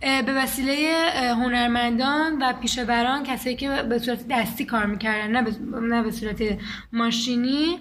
به 0.00 0.32
وسیله 0.32 1.10
هنرمندان 1.34 2.42
و 2.42 2.52
پیشوران 2.52 3.22
کسایی 3.22 3.56
که 3.56 3.68
به 3.82 3.98
صورت 3.98 4.28
دستی 4.30 4.64
کار 4.64 4.86
می‌کردن 4.86 5.52
نه 5.80 6.02
به 6.02 6.10
صورت 6.10 6.42
ماشینی 6.92 7.78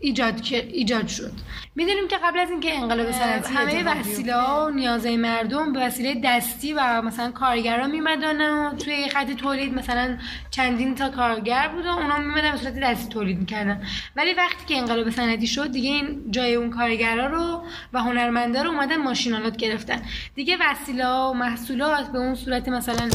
ایجاد 0.00 0.40
ایجاد 0.52 1.08
شد. 1.08 1.32
می‌دونیم 1.74 2.08
که 2.08 2.16
قبل 2.24 2.38
از 2.38 2.50
اینکه 2.50 2.74
انقلاب 2.74 3.12
صنعتی 3.12 3.54
همه 3.54 3.84
وسیله 3.84 4.34
ها 4.34 4.66
و 4.66 4.70
نیازهای 4.70 5.16
مردم 5.16 5.72
به 5.72 5.80
وسیله 5.80 6.20
دستی 6.24 6.72
و 6.72 7.02
مثلا 7.02 7.30
کارگرا 7.30 7.86
میمدن 7.86 8.50
و 8.50 8.74
توی 8.74 9.08
خط 9.08 9.30
تولید 9.30 9.74
مثلا 9.74 10.18
چندین 10.50 10.94
تا 10.94 11.08
کارگر 11.08 11.68
بود 11.68 11.86
و 11.86 11.88
اونا 11.88 12.18
میمدن 12.18 12.50
به 12.50 12.56
صورت 12.56 12.80
دستی 12.80 13.08
تولید 13.08 13.38
می‌کردن. 13.38 13.82
ولی 14.16 14.34
وقتی 14.34 14.66
که 14.66 14.78
انقلاب 14.78 15.10
صنعتی 15.10 15.46
شد 15.46 15.72
دیگه 15.72 15.90
این 15.90 16.30
جای 16.30 16.54
اون 16.54 16.70
کارگرا 16.70 17.26
رو 17.26 17.64
و 17.92 18.00
هنرمندا 18.00 18.62
رو 18.62 18.70
اومدن 18.70 18.96
ماشینالات 18.96 19.56
گرفتن. 19.56 20.02
دیگه 20.34 20.56
وسیله 20.60 21.06
ها 21.06 21.30
و 21.30 21.34
محصولات 21.34 22.12
به 22.12 22.18
اون 22.18 22.34
صورت 22.34 22.68
مثلا 22.68 23.10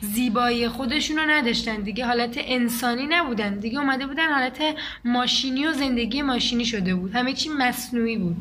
زیبایی 0.00 0.68
خودشون 0.68 1.16
رو 1.16 1.22
نداشتن. 1.30 1.76
دیگه 1.76 2.06
حالت 2.06 2.34
انسانی 2.38 3.06
نبودن. 3.06 3.58
دیگه 3.58 3.78
اومده 3.78 4.06
بودن 4.06 4.32
حالت 4.32 4.62
ماشینی 5.04 5.66
و 5.66 5.72
زندگی 5.72 6.22
ماشینی 6.22 6.64
شده 6.64 6.94
بود. 6.94 7.14
همه 7.14 7.32
چی 7.32 7.48
مصنوعی 7.48 8.16
بود. 8.16 8.36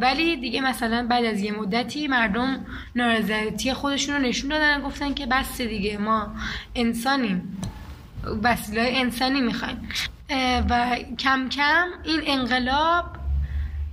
ولی 0.00 0.36
دیگه 0.36 0.60
مثلا 0.60 1.06
بعد 1.06 1.24
از 1.24 1.40
یه 1.40 1.52
مدتی 1.52 2.08
مردم 2.08 2.66
نارضایتی 2.96 3.72
خودشون 3.72 4.14
رو 4.14 4.22
نشون 4.22 4.50
دادن 4.50 4.82
گفتن 4.82 5.14
که 5.14 5.26
بس 5.26 5.60
دیگه 5.60 5.98
ما 5.98 6.34
انسانیم. 6.74 7.60
وسیله 8.42 8.90
انسانی 8.94 9.40
می‌خوایم. 9.40 9.88
و 10.70 10.96
کم 11.18 11.48
کم 11.48 11.86
این 12.04 12.20
انقلاب 12.26 13.04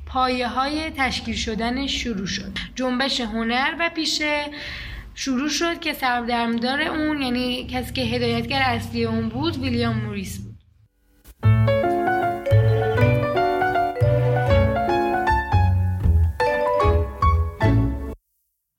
پایه 0.05 0.47
های 0.47 0.89
تشکیل 0.89 1.35
شدن 1.35 1.87
شروع 1.87 2.27
شد. 2.27 2.57
جنبش 2.75 3.21
هنر 3.21 3.75
و 3.79 3.89
پیشه. 3.95 4.45
شروع 5.17 5.49
شد 5.49 5.79
که 5.79 5.93
سردرمدار 5.93 6.81
اون 6.81 7.21
یعنی 7.21 7.67
کسی 7.67 7.93
که 7.93 8.01
هدایتگر 8.01 8.61
اصلی 8.61 9.05
اون 9.05 9.29
بود 9.29 9.57
ویلیام 9.57 9.97
موریس 9.97 10.39
بود. 10.39 10.55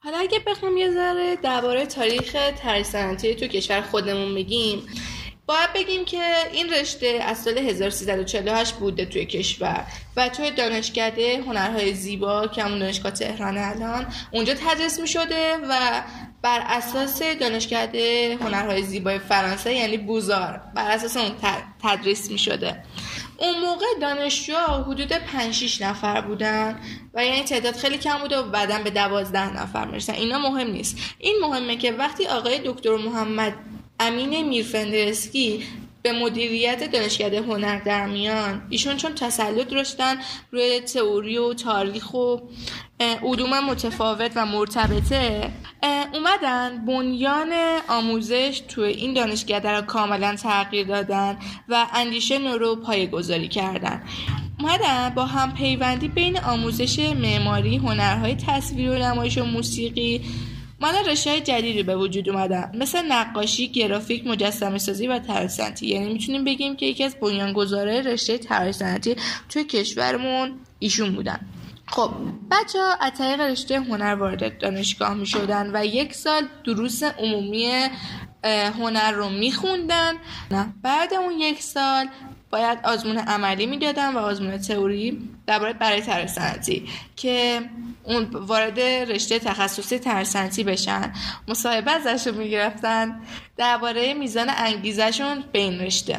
حالا 0.05 0.19
اگه 0.19 0.39
بخوام 0.47 0.77
یه 0.77 0.91
ذره 0.91 1.37
درباره 1.37 1.87
تاریخ 1.87 2.37
طرح 2.63 3.15
تو 3.15 3.47
کشور 3.47 3.81
خودمون 3.81 4.35
بگیم 4.35 4.83
باید 5.47 5.73
بگیم 5.75 6.05
که 6.05 6.23
این 6.53 6.73
رشته 6.73 7.07
از 7.07 7.39
سال 7.39 7.59
1348 7.59 8.75
بوده 8.75 9.05
توی 9.05 9.27
کشور 9.27 9.85
و 10.17 10.29
توی 10.29 10.51
دانشکده 10.51 11.43
هنرهای 11.47 11.95
زیبا 11.95 12.47
که 12.47 12.63
همون 12.63 12.79
دانشگاه 12.79 13.13
تهران 13.13 13.59
الان 13.59 14.07
اونجا 14.33 14.55
تدریس 14.55 15.01
می 15.01 15.09
شده 15.09 15.57
و 15.69 16.03
بر 16.47 16.63
اساس 16.67 17.23
دانشکده 17.23 18.39
هنرهای 18.41 18.83
زیبای 18.83 19.19
فرانسه 19.19 19.75
یعنی 19.75 19.97
بوزار. 19.97 20.61
بر 20.75 20.91
اساس 20.91 21.17
اون 21.17 21.33
تدریس 21.83 22.31
می 22.31 22.39
شده 22.39 22.83
اون 23.39 23.61
موقع 23.61 23.87
دانشجوها 24.01 24.83
حدود 24.83 25.13
5 25.13 25.55
6 25.55 25.83
نفر 25.83 26.21
بودن 26.21 26.81
و 27.15 27.25
یعنی 27.25 27.43
تعداد 27.43 27.77
خیلی 27.77 27.99
کم 27.99 28.19
بوده 28.19 28.39
و 28.39 28.43
بعدا 28.43 28.79
به 28.79 28.91
12 28.91 29.63
نفر 29.63 29.85
می‌رسن 29.85 30.13
اینا 30.13 30.39
مهم 30.39 30.71
نیست. 30.71 30.97
این 31.19 31.37
مهمه 31.43 31.77
که 31.77 31.93
وقتی 31.93 32.27
آقای 32.27 32.61
دکتر 32.65 32.97
محمد 32.97 33.55
امین 34.01 34.49
میرفندرسکی 34.49 35.63
به 36.03 36.13
مدیریت 36.13 36.91
دانشکده 36.91 37.41
هنر 37.41 37.79
در 37.79 38.07
میان 38.07 38.67
ایشون 38.71 38.97
چون 38.97 39.15
تسلط 39.15 39.69
داشتن 39.69 40.17
روی 40.51 40.81
تئوری 40.81 41.39
و 41.39 41.55
تاریخ 41.55 42.15
و 42.15 42.37
علوم 43.01 43.61
متفاوت 43.71 44.33
و 44.37 44.47
مرتبطه. 44.47 45.51
اومدن 46.15 46.85
بنیان 46.87 47.53
آموزش 47.89 48.63
توی 48.69 48.89
این 48.89 49.15
دانشکده 49.15 49.71
را 49.71 49.83
کاملا 49.83 50.37
تغییر 50.37 50.87
دادن 50.87 51.39
و 51.69 51.87
اندیشه 51.95 52.39
نو 52.39 52.59
رو 52.59 52.77
پایه 52.77 53.07
گذاری 53.07 53.49
کردن. 53.49 54.03
اومدن 54.61 55.09
با 55.15 55.27
هم 55.27 55.55
پیوندی 55.55 56.09
بین 56.09 56.39
آموزش 56.39 56.99
معماری 56.99 57.77
هنرهای 57.77 58.35
تصویر 58.35 58.91
و 58.91 58.95
نمایش 58.95 59.39
و 59.39 59.45
موسیقی. 59.45 60.25
مالا 60.81 61.01
رشته 61.01 61.31
های 61.31 61.41
جدیدی 61.41 61.83
به 61.83 61.97
وجود 61.97 62.29
اومدن. 62.29 62.73
مثل 62.75 63.13
نقاشی 63.13 63.69
گرافیک 63.69 64.27
مجسمه 64.27 64.79
سازی 64.79 65.07
و 65.07 65.19
طراحی 65.19 65.87
یعنی 65.87 66.13
می‌تونیم 66.13 66.45
بگیم 66.45 66.77
که 66.77 66.87
یکی 66.87 67.05
از 67.05 67.17
بنیانگذاره 67.21 68.01
رشته 68.03 68.39
طراحی 68.39 69.17
توی 69.49 69.65
کشورمون 69.65 70.53
ایشون 70.79 71.15
بودن. 71.15 71.41
خب 71.89 72.11
بچه 72.51 72.79
ها 72.79 72.95
از 73.01 73.13
طریق 73.19 73.41
رشته 73.41 73.81
هنر 73.81 74.15
وارد 74.15 74.59
دانشگاه 74.59 75.15
می 75.15 75.27
شدن 75.27 75.71
و 75.75 75.85
یک 75.87 76.15
سال 76.15 76.49
دروس 76.65 77.03
عمومی 77.03 77.89
هنر 78.79 79.13
رو 79.13 79.29
می 79.29 79.53
خوندن. 79.53 80.15
بعد 80.83 81.15
اون 81.15 81.33
یک 81.33 81.63
سال 81.63 82.09
باید 82.51 82.79
آزمون 82.85 83.19
عملی 83.19 83.67
می‌دادن 83.67 84.15
و 84.15 84.19
آزمون 84.19 84.59
تئوری 84.59 85.29
درباره 85.47 85.73
برای 85.73 86.01
ترسنتی 86.01 86.89
که 87.17 87.61
اون 88.05 88.25
وارد 88.25 88.81
رشته 88.81 89.39
تخصصی 89.39 89.99
ترسنتی 89.99 90.65
بشن. 90.65 91.13
مصاحبه 91.49 91.91
ازشون 91.91 92.35
می‌گرفتن 92.35 93.21
درباره 93.57 94.15
میزان 94.15 94.51
انگیزشون 94.57 95.45
به 95.53 95.59
این 95.59 95.81
رشته. 95.81 96.19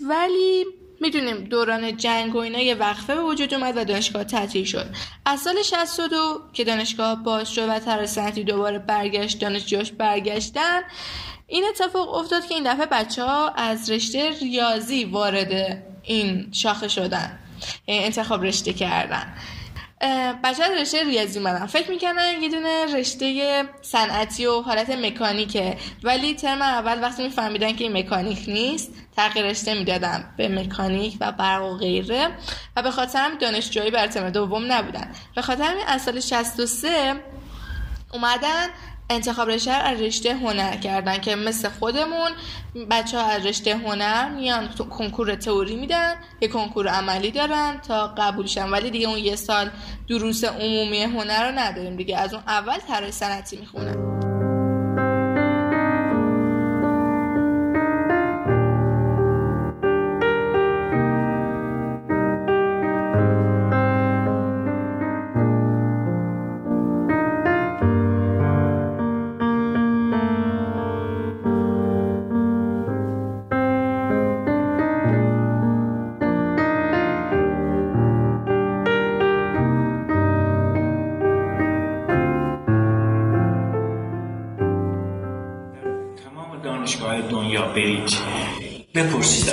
ولی 0.00 0.64
می‌دونیم 1.00 1.36
دوران 1.44 1.96
جنگ 1.96 2.34
و 2.34 2.38
اینا 2.38 2.60
یه 2.60 2.74
وقفه 2.74 3.14
به 3.14 3.22
وجود 3.22 3.54
اومد 3.54 3.76
و 3.76 3.84
دانشگاه 3.84 4.24
تعطیل 4.24 4.64
شد. 4.64 4.86
از 5.24 5.40
سال 5.40 5.62
62 5.62 6.40
که 6.52 6.64
دانشگاه 6.64 7.22
باز 7.24 7.54
شد 7.54 7.68
و 7.68 7.78
ترسنتی 7.78 8.44
دوباره 8.44 8.78
برگشت 8.78 9.40
دانشجوش 9.40 9.92
برگشتن 9.92 10.80
این 11.46 11.64
اتفاق 11.68 12.14
افتاد 12.14 12.46
که 12.46 12.54
این 12.54 12.72
دفعه 12.72 12.86
بچه 12.86 13.24
ها 13.24 13.48
از 13.48 13.90
رشته 13.90 14.30
ریاضی 14.40 15.04
وارد 15.04 15.82
این 16.02 16.48
شاخه 16.52 16.88
شدن 16.88 17.38
یعنی 17.86 18.04
انتخاب 18.04 18.44
رشته 18.44 18.72
کردن. 18.72 19.34
بچه 20.44 20.64
رشته 20.80 21.04
ریاضی 21.04 21.40
مدن 21.40 21.66
فکر 21.66 21.90
می‌کنن 21.90 22.32
یه 22.42 22.48
دونه 22.48 22.84
رشته 22.94 23.62
صنعتی 23.82 24.46
و 24.46 24.60
حالت 24.60 24.90
مکانیکه. 24.90 25.76
ولی 26.02 26.34
ترم 26.34 26.62
اول 26.62 27.02
وقتی 27.02 27.22
میفهمیدن 27.22 27.72
که 27.72 27.84
این 27.84 27.96
مکانیک 27.96 28.44
نیست 28.48 28.92
تغییر 29.16 29.46
رشته 29.46 29.74
می‌دادن 29.74 30.34
به 30.36 30.48
مکانیک 30.48 31.16
و 31.20 31.32
برق 31.32 31.62
و 31.64 31.76
غیره 31.76 32.28
و 32.76 32.82
به 32.82 32.90
خاطر 32.90 33.18
هم 33.18 33.38
دانشجویی 33.38 33.90
بر 33.90 34.06
ترم 34.06 34.30
دوم 34.30 34.72
نبودن. 34.72 35.12
به 35.34 35.42
خاطر 35.42 35.74
از 35.86 36.02
سال 36.02 36.20
63 36.20 37.14
اومدن 38.12 38.66
انتخاب 39.10 39.48
رشته 39.48 39.70
از 39.70 40.00
رشته 40.00 40.34
هنر 40.34 40.76
کردن 40.76 41.18
که 41.18 41.36
مثل 41.36 41.68
خودمون 41.68 42.30
بچه 42.90 43.18
ها 43.18 43.26
از 43.26 43.46
رشته 43.46 43.76
هنر 43.76 44.28
میان 44.28 44.68
کنکور 44.68 45.34
تئوری 45.34 45.76
میدن 45.76 46.14
یه 46.40 46.48
کنکور 46.48 46.88
عملی 46.88 47.30
دارن 47.30 47.80
تا 47.88 48.14
قبولشن 48.18 48.70
ولی 48.70 48.90
دیگه 48.90 49.08
اون 49.08 49.18
یه 49.18 49.36
سال 49.36 49.70
دروس 50.08 50.44
عمومی 50.44 51.02
هنر 51.02 51.50
رو 51.50 51.58
نداریم 51.58 51.96
دیگه. 51.96 52.18
از 52.18 52.34
اون 52.34 52.42
اول 52.46 52.78
طراحی 52.78 53.12
صنعتی 53.12 53.56
می‌خونن. 53.56 54.35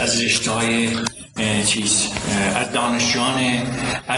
از 0.04 0.22
رشته 0.22 0.52
های 0.52 0.90
چیز 1.66 2.08
از 2.56 2.72
دانشجویان 2.72 3.62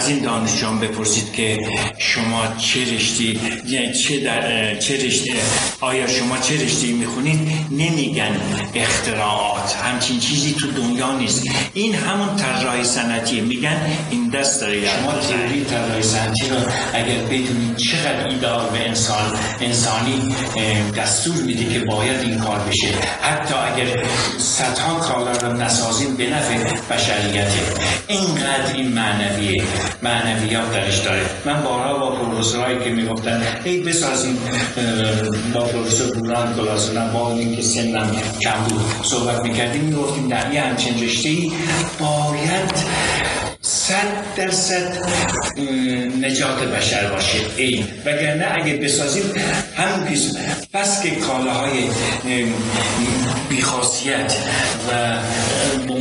از 0.05 0.11
این 0.11 0.19
دانشجویان 0.19 0.79
بپرسید 0.79 1.33
که 1.33 1.57
شما 1.97 2.47
چه 2.57 2.95
رشته 2.95 3.23
یعنی 3.67 3.93
چه 3.93 4.19
در 4.19 4.75
چه 4.75 5.05
رشته 5.05 5.33
آیا 5.81 6.07
شما 6.07 6.37
چه 6.37 6.65
رشته 6.65 6.87
می‌خونید؟ 6.87 7.39
نمیگن 7.71 8.41
اختراعات 8.75 9.75
همچین 9.75 10.19
چیزی 10.19 10.53
تو 10.53 10.71
دنیا 10.71 11.17
نیست. 11.17 11.43
این 11.73 11.95
همون 11.95 12.35
طراحی 12.35 12.83
صنعتی 12.83 13.41
میگن 13.41 13.81
این 14.11 14.29
دست 14.29 14.61
داره 14.61 14.81
شما 14.85 15.11
تئوری 15.11 15.65
طراحی 15.65 16.03
صنعتی 16.03 16.49
رو 16.49 16.55
اگر 16.93 17.17
بدونید 17.17 17.77
چقدر 17.77 18.27
ایدال 18.27 18.69
به 18.69 18.87
انسان 18.87 19.33
انسانی 19.61 20.35
دستور 20.97 21.35
میده 21.35 21.73
که 21.73 21.79
باید 21.79 22.19
این 22.19 22.39
کار 22.39 22.59
بشه. 22.59 22.87
حتی 23.21 23.53
اگر 23.53 24.03
صدها 24.37 24.95
کالا 24.95 25.31
رو 25.31 25.53
نسازیم 25.53 26.15
به 26.15 26.29
نفع 26.29 26.57
بشریته 26.95 27.51
اینقدر 28.07 28.73
این 28.73 28.87
معنویه. 28.87 29.63
معنویات 30.03 30.73
درش 30.73 30.97
داره 30.97 31.21
من 31.45 31.63
بارها 31.63 31.97
با 31.97 32.15
پروفسورهایی 32.15 32.79
که 32.79 32.89
می‌گفتن 32.89 33.41
ای 33.63 33.77
بسازیم 33.81 34.37
با 35.53 35.59
پروفسور 35.59 36.17
بوران 36.17 36.55
کلاسونم 36.55 37.13
با 37.13 37.31
این 37.31 37.55
که 37.55 37.61
سنم 37.61 38.11
کم 38.41 38.63
بود 38.69 38.81
صحبت 39.05 39.41
می‌کردیم 39.41 39.81
می‌گفتیم 39.81 40.27
در 40.27 40.53
یه 40.53 40.61
همچین 40.61 41.03
رشته 41.03 41.29
ای 41.29 41.51
باید 41.99 43.05
صد 43.61 44.35
درصد 44.35 44.93
نجات 46.21 46.63
بشر 46.63 47.07
باشه. 47.07 47.37
این 47.57 47.87
وگرنه 48.05 48.47
اگه 48.51 48.73
بسازیم 48.73 49.23
همون 49.77 50.05
پیس 50.07 50.37
بس 50.73 51.03
که 51.03 51.11
کالاهای 51.11 51.89
بیخاصیت 53.49 54.35
و 54.89 55.17
به 55.87 55.93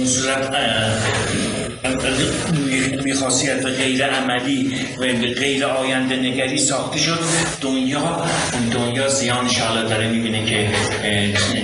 و 3.65 3.71
غیر 3.71 4.05
عملی 4.05 4.75
و 4.99 5.03
غیر 5.35 5.65
آینده 5.65 6.17
نگری 6.17 6.59
ساخته 6.59 6.99
شد. 6.99 7.19
دنیا 7.61 8.27
دنیا 8.73 9.09
زیان 9.09 9.49
حالا 9.61 9.89
داره 9.89 10.09
می‌بینه 10.09 10.45
که 10.45 10.69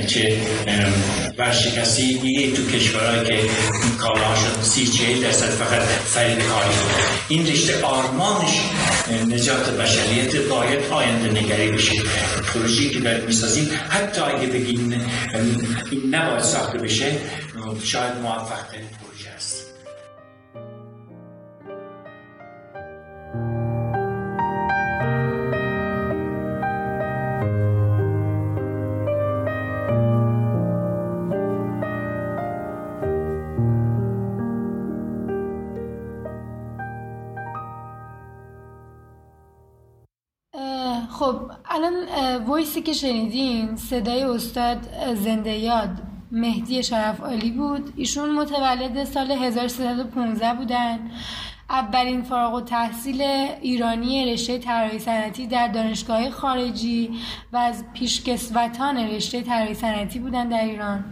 چه 0.06 0.36
ورشکستی 1.38 2.02
یه 2.02 2.52
تو 2.52 2.66
کشورهایی 2.66 3.28
که 3.28 3.48
شد. 4.36 4.62
سی 4.62 4.86
چه 4.86 5.20
درصد 5.22 5.50
فقط 5.50 5.82
فرید 5.82 6.38
کاری 6.38 6.74
این 7.28 7.46
رشته 7.46 7.82
آرمانش 7.82 8.60
نجات 9.28 9.70
بشریت 9.70 10.36
باید 10.36 10.80
آینده 10.90 11.40
نگری 11.40 11.72
بشه. 11.72 11.92
پروژه‌ای 12.54 12.90
که 12.90 12.98
باید 12.98 13.24
می‌سازیم. 13.24 13.70
حتی 13.88 14.20
اگه 14.20 14.46
بگیم 14.46 15.02
این 15.90 16.14
نباید 16.14 16.42
ساخته 16.42 16.78
بشه 16.78 17.06
شاید 17.84 18.12
موفق 18.22 18.64
ویسی 42.60 42.82
که 42.82 42.92
شنیدین 42.92 43.76
صدای 43.76 44.22
استاد 44.22 44.78
زنده 45.14 45.50
یاد 45.50 45.90
مهدی 46.32 46.82
شرف 46.82 47.20
عالی 47.20 47.50
بود. 47.50 47.92
ایشون 47.96 48.30
متولد 48.30 49.04
سال 49.04 49.30
1315 49.30 50.54
بودن. 50.54 51.10
اولین 51.70 52.22
فارغ 52.22 52.54
و 52.54 52.60
تحصیل 52.60 53.22
ایرانی 53.62 54.32
رشته 54.32 54.58
طراحی 54.58 54.98
صنعتی 54.98 55.46
در 55.46 55.68
دانشگاه 55.68 56.30
خارجی 56.30 57.10
و 57.52 57.56
از 57.56 57.84
پیشکسوتان 57.94 58.96
رشته 58.96 59.42
طراحی 59.42 59.74
صنعتی 59.74 60.18
بودن 60.18 60.48
در 60.48 60.64
ایران. 60.64 61.04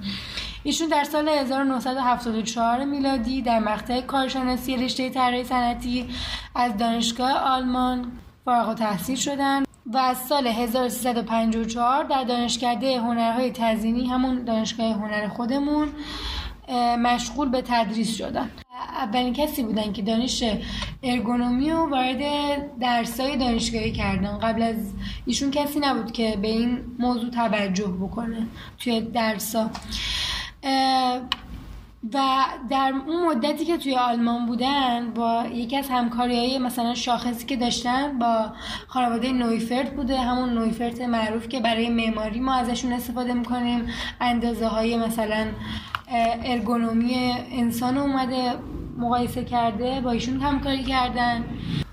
ایشون 0.63 0.89
در 0.89 1.05
سال 1.05 1.29
1974 1.29 2.85
میلادی 2.85 3.43
در 3.43 3.59
مقطع 3.59 4.01
کارشناسی 4.01 4.77
رشته 4.77 5.11
طراحی 5.11 5.45
صنعتی 5.45 6.09
از 6.55 6.77
دانشگاه 6.77 7.33
آلمان 7.33 8.13
فارغ 8.45 8.69
التحصیل 8.69 9.17
شدند 9.17 9.68
و 9.95 9.97
از 9.97 10.19
سال 10.19 10.47
1354 10.47 12.05
در 12.05 12.25
دانشکده 12.25 13.01
هنرهای 13.01 13.51
تزینی 13.51 14.07
همون 14.07 14.45
دانشگاه 14.45 14.93
هنر 14.93 15.29
خودمون 15.29 15.89
مشغول 16.99 17.49
به 17.49 17.63
تدریس 17.63 18.17
شدن. 18.17 18.51
اولین 18.99 19.33
کسی 19.33 19.63
بودن 19.63 19.93
که 19.93 20.03
دانش 20.03 20.45
ارگونومی 21.03 21.71
رو 21.71 21.91
وارد 21.91 22.19
درسای 22.79 23.37
دانشگاهی 23.37 23.93
کردن. 23.93 24.39
قبل 24.39 24.63
از 24.63 24.77
ایشون 25.27 25.51
کسی 25.51 25.81
نبود 25.81 26.13
که 26.13 26.39
به 26.43 26.49
این 26.49 26.81
موضوع 26.99 27.31
توجه 27.31 27.89
بکنه 27.89 28.47
توی 28.79 29.01
درسا 29.01 29.71
و 32.15 32.45
در 32.71 32.93
اون 33.07 33.27
مدتی 33.27 33.65
که 33.65 33.77
توی 33.79 33.97
آلمان 33.97 34.47
بودن 34.47 35.11
با 35.11 35.45
یکی 35.53 35.77
از 35.77 35.89
همکاری 35.89 36.37
های 36.37 36.59
مثلا 36.59 36.95
شاخصی 36.95 37.47
که 37.47 37.57
داشتن 37.57 38.19
با 38.19 38.53
خانواده 38.87 39.33
نویفرت 39.33 39.91
بوده 39.91 40.21
همون 40.21 40.55
نویفرت 40.55 41.01
معروف 41.01 41.49
که 41.49 41.61
برای 41.61 41.89
معماری 41.89 42.41
ما 42.41 42.55
ازشون 42.55 42.93
استفاده 42.93 43.35
می‌کنیم. 43.35 43.87
اندازه 44.21 44.67
های 44.67 44.97
مثلا 44.97 45.47
ارگونومی 46.45 47.35
انسان 47.53 47.99
اومده 47.99 48.55
مقایسه 48.99 49.45
کرده 49.45 50.01
با 50.01 50.11
ایشون 50.11 50.41
همکاری 50.41 50.85
کردن. 50.85 51.45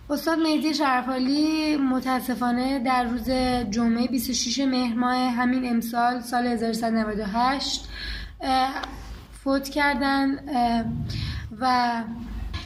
استاد 0.09 0.39
مهدی 0.39 0.73
شرفالی 0.73 1.77
متاسفانه 1.77 2.79
در 2.79 3.03
روز 3.03 3.29
جمعه 3.69 4.07
26 4.07 4.59
مهر 4.59 4.95
ماه 4.95 5.15
همین 5.15 5.69
امسال 5.69 6.19
سال 6.19 6.47
1398 6.47 7.89
فوت 9.45 9.69
کردن 9.69 10.39
و 11.59 12.03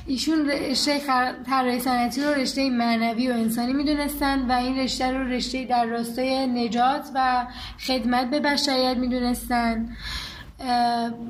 ایشون 0.07 0.49
رشته 0.49 1.01
طراحی 1.45 1.79
صنعتی 1.79 2.23
رو 2.23 2.29
رشته 2.29 2.69
معنوی 2.69 3.29
و 3.31 3.33
انسانی 3.33 3.73
می‌دونستن 3.73 4.51
و 4.51 4.51
این 4.51 4.79
رشته 4.79 5.11
رو 5.11 5.27
رشته 5.27 5.65
در 5.65 5.85
راستای 5.85 6.47
نجات 6.47 7.09
و 7.15 7.47
خدمت 7.87 8.29
به 8.29 8.39
بشریت 8.39 8.97
می‌دونستن. 8.97 9.89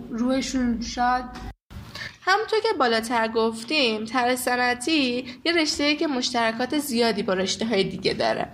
روحشون 0.10 0.82
شاد. 0.82 1.24
همونطور 2.22 2.60
که 2.60 2.78
بالاتر 2.80 3.28
گفتیم 3.28 4.06
طراحی 4.06 4.36
صنعتی 4.36 5.26
یه 5.46 5.52
رشته 5.52 5.96
که 5.96 6.08
مشترکات 6.08 6.80
زیادی 6.80 7.24
با 7.24 7.34
رشته 7.34 7.66
های 7.66 7.84
دیگه 7.84 8.14
داره. 8.14 8.48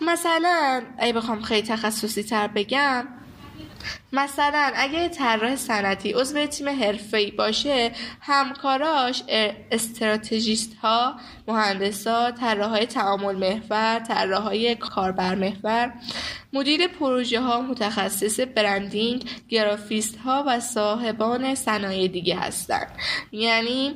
مثلا 0.00 0.82
اگه 0.98 1.12
بخوام 1.12 1.42
خیلی 1.42 1.66
تخصصی 1.66 2.22
تر 2.22 2.46
بگم 2.46 3.06
مثلا 4.14 4.72
اگه 4.74 5.08
طراح 5.08 5.56
صنعتی 5.56 6.12
عضو 6.12 6.46
تیم 6.46 6.68
حرفه‌ای 6.68 7.30
باشه 7.30 7.92
همکاراش 8.20 9.22
استراتژیست 9.70 10.74
ها 10.82 11.16
مهندس 11.48 12.06
ها 12.06 12.30
طراحهای 12.30 12.86
تعامل 12.86 13.36
محور 13.36 13.98
طراحهای 13.98 14.74
کاربر 14.74 15.34
محور 15.34 15.92
مدیر 16.52 16.88
پروژه 16.88 17.40
ها 17.40 17.60
متخصص 17.60 18.40
برندینگ 18.40 19.24
گرافیست 19.48 20.16
ها 20.16 20.44
و 20.46 20.60
صاحبان 20.60 21.54
صنایع 21.54 22.08
دیگه 22.08 22.36
هستند 22.36 22.88
یعنی 23.32 23.94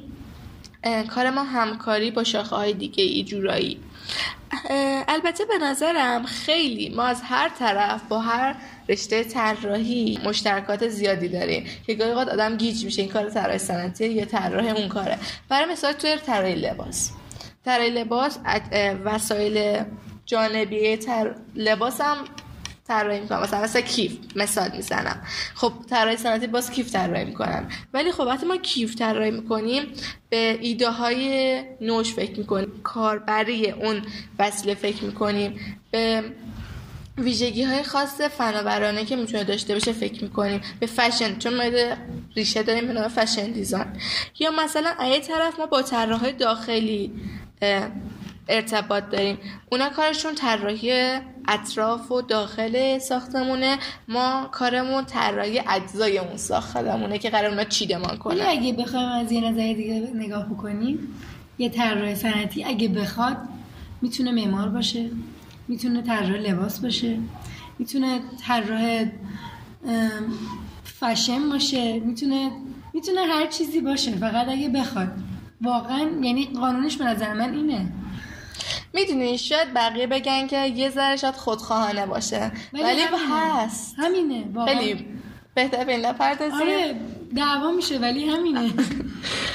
کار 1.08 1.30
ما 1.30 1.42
همکاری 1.42 2.10
با 2.10 2.24
شاخه 2.24 2.56
های 2.56 2.72
دیگه 2.72 3.04
ای 3.04 3.24
جورایی. 3.24 3.80
البته 5.08 5.44
به 5.44 5.58
نظرم 5.58 6.26
خیلی 6.26 6.88
ما 6.88 7.02
از 7.02 7.22
هر 7.24 7.48
طرف 7.48 8.02
با 8.08 8.20
هر 8.20 8.54
رشته 8.88 9.24
طراحی 9.24 10.18
مشترکات 10.24 10.88
زیادی 10.88 11.28
داریم 11.28 11.66
که 11.86 11.94
گاهی 11.94 12.10
اوقات 12.10 12.28
آدم 12.28 12.56
گیج 12.56 12.84
میشه 12.84 13.02
این 13.02 13.10
کار 13.10 13.30
طراح 13.30 13.58
صنعتی 13.58 14.08
یا 14.08 14.24
طراح 14.24 14.64
اون 14.64 14.88
کاره. 14.88 15.18
برای 15.48 15.72
مثال 15.72 15.92
توی 15.92 16.16
طراحی 16.16 16.54
لباس. 16.54 17.10
طراحی 17.64 17.90
لباس 17.90 18.38
وسایل 19.04 19.84
جانبی 20.26 20.96
تر... 20.96 21.34
لباس 21.54 22.00
هم 22.00 22.16
طراحی 22.88 23.20
می‌کنم. 23.20 23.42
مثلا 23.42 23.62
مثلا 23.62 23.82
کیف 23.82 24.12
مثال 24.36 24.70
می‌زنم. 24.76 25.22
خب 25.54 25.72
طراحی 25.90 26.16
صنعتی 26.16 26.46
باز 26.46 26.70
کیف 26.70 26.92
طراحی 26.92 27.24
می‌کنم. 27.24 27.68
ولی 27.94 28.12
خب 28.12 28.20
وقتی 28.20 28.46
ما 28.46 28.56
کیف 28.56 28.94
طراحی 28.96 29.30
می‌کنیم 29.30 29.86
به 30.30 30.58
ایده 30.60 30.90
های 30.90 31.62
نوش 31.80 32.14
فکر 32.14 32.38
می‌کنیم. 32.38 32.80
کاربری 32.82 33.70
اون 33.70 34.02
وسیله 34.38 34.74
فکر 34.74 35.04
می‌کنیم. 35.04 35.78
به 35.90 36.24
ویژگی 37.18 37.62
های 37.62 37.82
خاص 37.82 38.20
فناورانه 38.20 39.04
که 39.04 39.16
می‌تونه 39.16 39.44
داشته 39.44 39.74
باشه 39.74 39.92
فکر 39.92 40.24
می‌کنیم. 40.24 40.60
به 40.80 40.86
فشن 40.86 41.38
چون 41.38 41.54
ما 41.54 41.62
ریشه 42.36 42.62
داریم 42.62 42.86
به 42.86 42.92
نام 42.92 43.08
فشن 43.08 43.50
دیزاین. 43.50 43.86
یا 44.38 44.50
مثلا 44.50 44.94
ایه 45.00 45.20
طرف 45.20 45.58
ما 45.58 45.66
با 45.66 45.82
طراح 45.82 46.30
داخلی 46.30 47.12
ارتباط 48.48 49.04
داریم. 49.10 49.38
اونا 49.72 49.88
کارشون 49.88 50.34
طراحی 50.34 51.18
اطراف 51.48 52.12
و 52.12 52.22
داخل 52.22 52.98
ساختمونه. 52.98 53.78
ما 54.08 54.48
کارمون 54.52 55.04
طراحی 55.04 55.60
اجزای 55.68 56.18
اون 56.18 56.36
ساختمونه 56.36 57.18
که 57.18 57.30
قرار 57.30 57.50
اونا 57.50 57.64
چیدمان 57.64 58.16
کنن. 58.16 58.40
اگه 58.48 58.72
بخوایم 58.72 59.08
از 59.08 59.32
یه 59.32 59.40
نظر 59.50 59.72
دیگه 59.72 60.10
نگاه 60.14 60.46
بکنیم 60.46 60.98
یه 61.58 61.68
طراح 61.68 62.14
صنعتی 62.14 62.64
اگه 62.64 62.88
بخواد 62.88 63.36
می‌تونه 64.02 64.32
معمار 64.32 64.68
باشه 64.68 65.10
می‌تونه 65.68 66.02
طراح 66.02 66.30
لباس 66.30 66.80
باشه 66.80 67.18
می‌تونه 67.78 68.20
طراح 68.46 69.04
فشن 70.84 71.50
باشه 71.50 72.00
می‌تونه 72.00 72.50
می‌تونه 72.94 73.20
هر 73.20 73.46
چیزی 73.46 73.80
باشه. 73.80 74.10
فقط 74.16 74.48
اگه 74.48 74.68
بخواد. 74.68 75.12
واقعا 75.60 76.10
یعنی 76.22 76.44
قانونش 76.44 76.96
به 76.96 77.04
نظر 77.04 77.32
من 77.32 77.54
اینه. 77.54 77.92
می‌دونی 79.00 79.38
شاید 79.38 79.74
بقیه 79.74 80.06
بگن 80.06 80.46
که 80.46 80.66
یه 80.66 80.90
ذره 80.90 81.16
شاید 81.16 81.34
خودخواهانه 81.34 82.06
باشه. 82.06 82.52
ولی, 82.72 82.82
همینه. 82.82 83.34
هست. 83.34 83.94
همینه 83.98 84.44
واقعا. 84.54 84.74
خیلی 84.74 85.06
بهتر 85.54 85.84
به 85.84 85.92
این 85.92 86.06
نپردازیم. 86.06 86.60
آره 86.60 87.00
دعوا 87.36 87.70
میشه 87.70 87.98
ولی 87.98 88.28
همینه. 88.28 88.70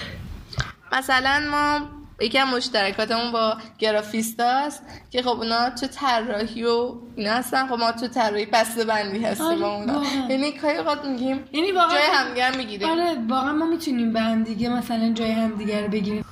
مثلا 0.97 1.43
ما 1.51 1.79
یکی 2.21 2.37
از 2.39 2.47
مشترکاتمون 2.47 3.31
با 3.31 3.57
گرافیستاست 3.79 4.83
که 5.11 5.21
خب 5.21 5.27
اونا 5.27 5.69
تو 5.69 5.87
طراحی 5.87 6.63
و 6.63 6.95
اینا 7.15 7.33
هستن. 7.33 7.67
خب 7.67 7.73
ما 7.73 7.91
تو 7.91 8.07
طراحی 8.07 8.45
بسته 8.45 8.85
بندی 8.85 9.25
هستیم 9.25 9.45
آره، 9.45 9.57
با 9.57 9.75
اونا. 9.75 9.93
واقعا. 9.93 10.27
یعنی 10.29 10.51
کاری 10.51 10.77
اوقات 10.77 11.05
میگیم 11.05 11.43
یعنی 11.53 11.71
واقعا 11.71 11.89
جای 11.89 12.07
همدیگر 12.13 12.57
می‌گیریم. 12.57 12.89
آره 12.89 13.17
واقعا 13.29 13.53
ما 13.53 13.65
می‌تونیم 13.65 14.13
به 14.13 14.19
هم 14.19 14.43
دیگه 14.43 14.69
مثلا 14.69 15.13
جای 15.13 15.31
هم 15.31 15.55
دیگه 15.55 15.81
رو 15.81 15.87
بگیریم. 15.87 16.25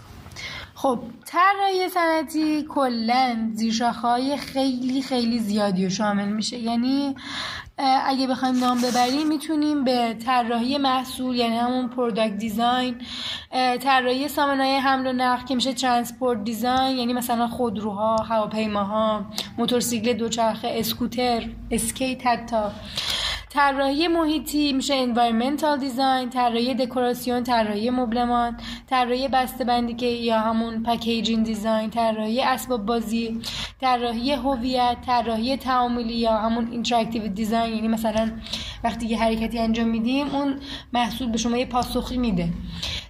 خب 0.82 1.00
طراحی 1.26 1.90
صنعتی 1.90 2.66
کلا 2.70 3.52
زیرشاخه‌های 3.54 4.38
خیلی 4.38 5.02
خیلی 5.02 5.40
زیادی 5.40 5.84
رو 5.84 5.90
شامل 5.90 6.28
میشه. 6.28 6.58
یعنی 6.58 7.16
اگه 8.06 8.28
بخوایم 8.28 8.60
نام 8.60 8.82
ببریم 8.82 9.28
می‌تونیم 9.28 9.84
به 9.84 10.16
طراحی 10.26 10.78
محصول 10.78 11.36
یعنی 11.36 11.58
همون 11.58 11.88
product 11.88 12.38
design 12.38 12.96
طراحی 13.80 14.28
سامانه‌های 14.28 14.76
حمل 14.76 15.08
و 15.08 15.14
نقل 15.14 15.46
که 15.46 15.56
میشه 15.56 15.74
transport 15.74 16.44
design 16.44 16.98
یعنی 16.98 17.14
مثلا 17.14 17.48
خودروها 17.48 18.16
هواپیماها 18.16 19.26
موتورسیکل 19.58 20.14
دوچرخه 20.14 20.68
اسکوتر 20.76 21.50
اسکیت 21.72 22.28
حتی. 22.28 22.64
طراحی 23.54 24.08
محیطی 24.08 24.74
میشه 24.74 25.06
environmental 25.06 25.82
design 25.82 26.34
طراحی 26.34 26.74
دکوراسیون 26.74 27.44
طراحی 27.44 27.90
مبلمان 27.90 28.58
طراحی 28.90 29.28
بسته‌بندی 29.28 29.94
که 29.94 30.06
یا 30.06 30.40
همون 30.40 30.84
packaging 30.84 31.46
design 31.46 31.90
طراحی 31.90 32.42
اسباب 32.42 32.86
بازی 32.86 33.42
طراحی 33.82 34.32
هویت 34.32 34.98
طراحی 35.06 35.58
تعاملی 35.58 36.14
یا 36.14 36.38
همون 36.38 36.68
interactive 36.72 37.28
design 37.28 37.76
یعنی 37.76 37.88
مثلا 37.88 38.32
وقتی 38.84 39.06
یه 39.06 39.20
حرکتی 39.20 39.60
انجام 39.60 39.88
میدیم 39.88 40.28
اون 40.28 40.56
محصول 40.94 41.32
به 41.32 41.38
شما 41.38 41.58
یه 41.58 41.66
پاسخی 41.66 42.18
میده. 42.18 42.50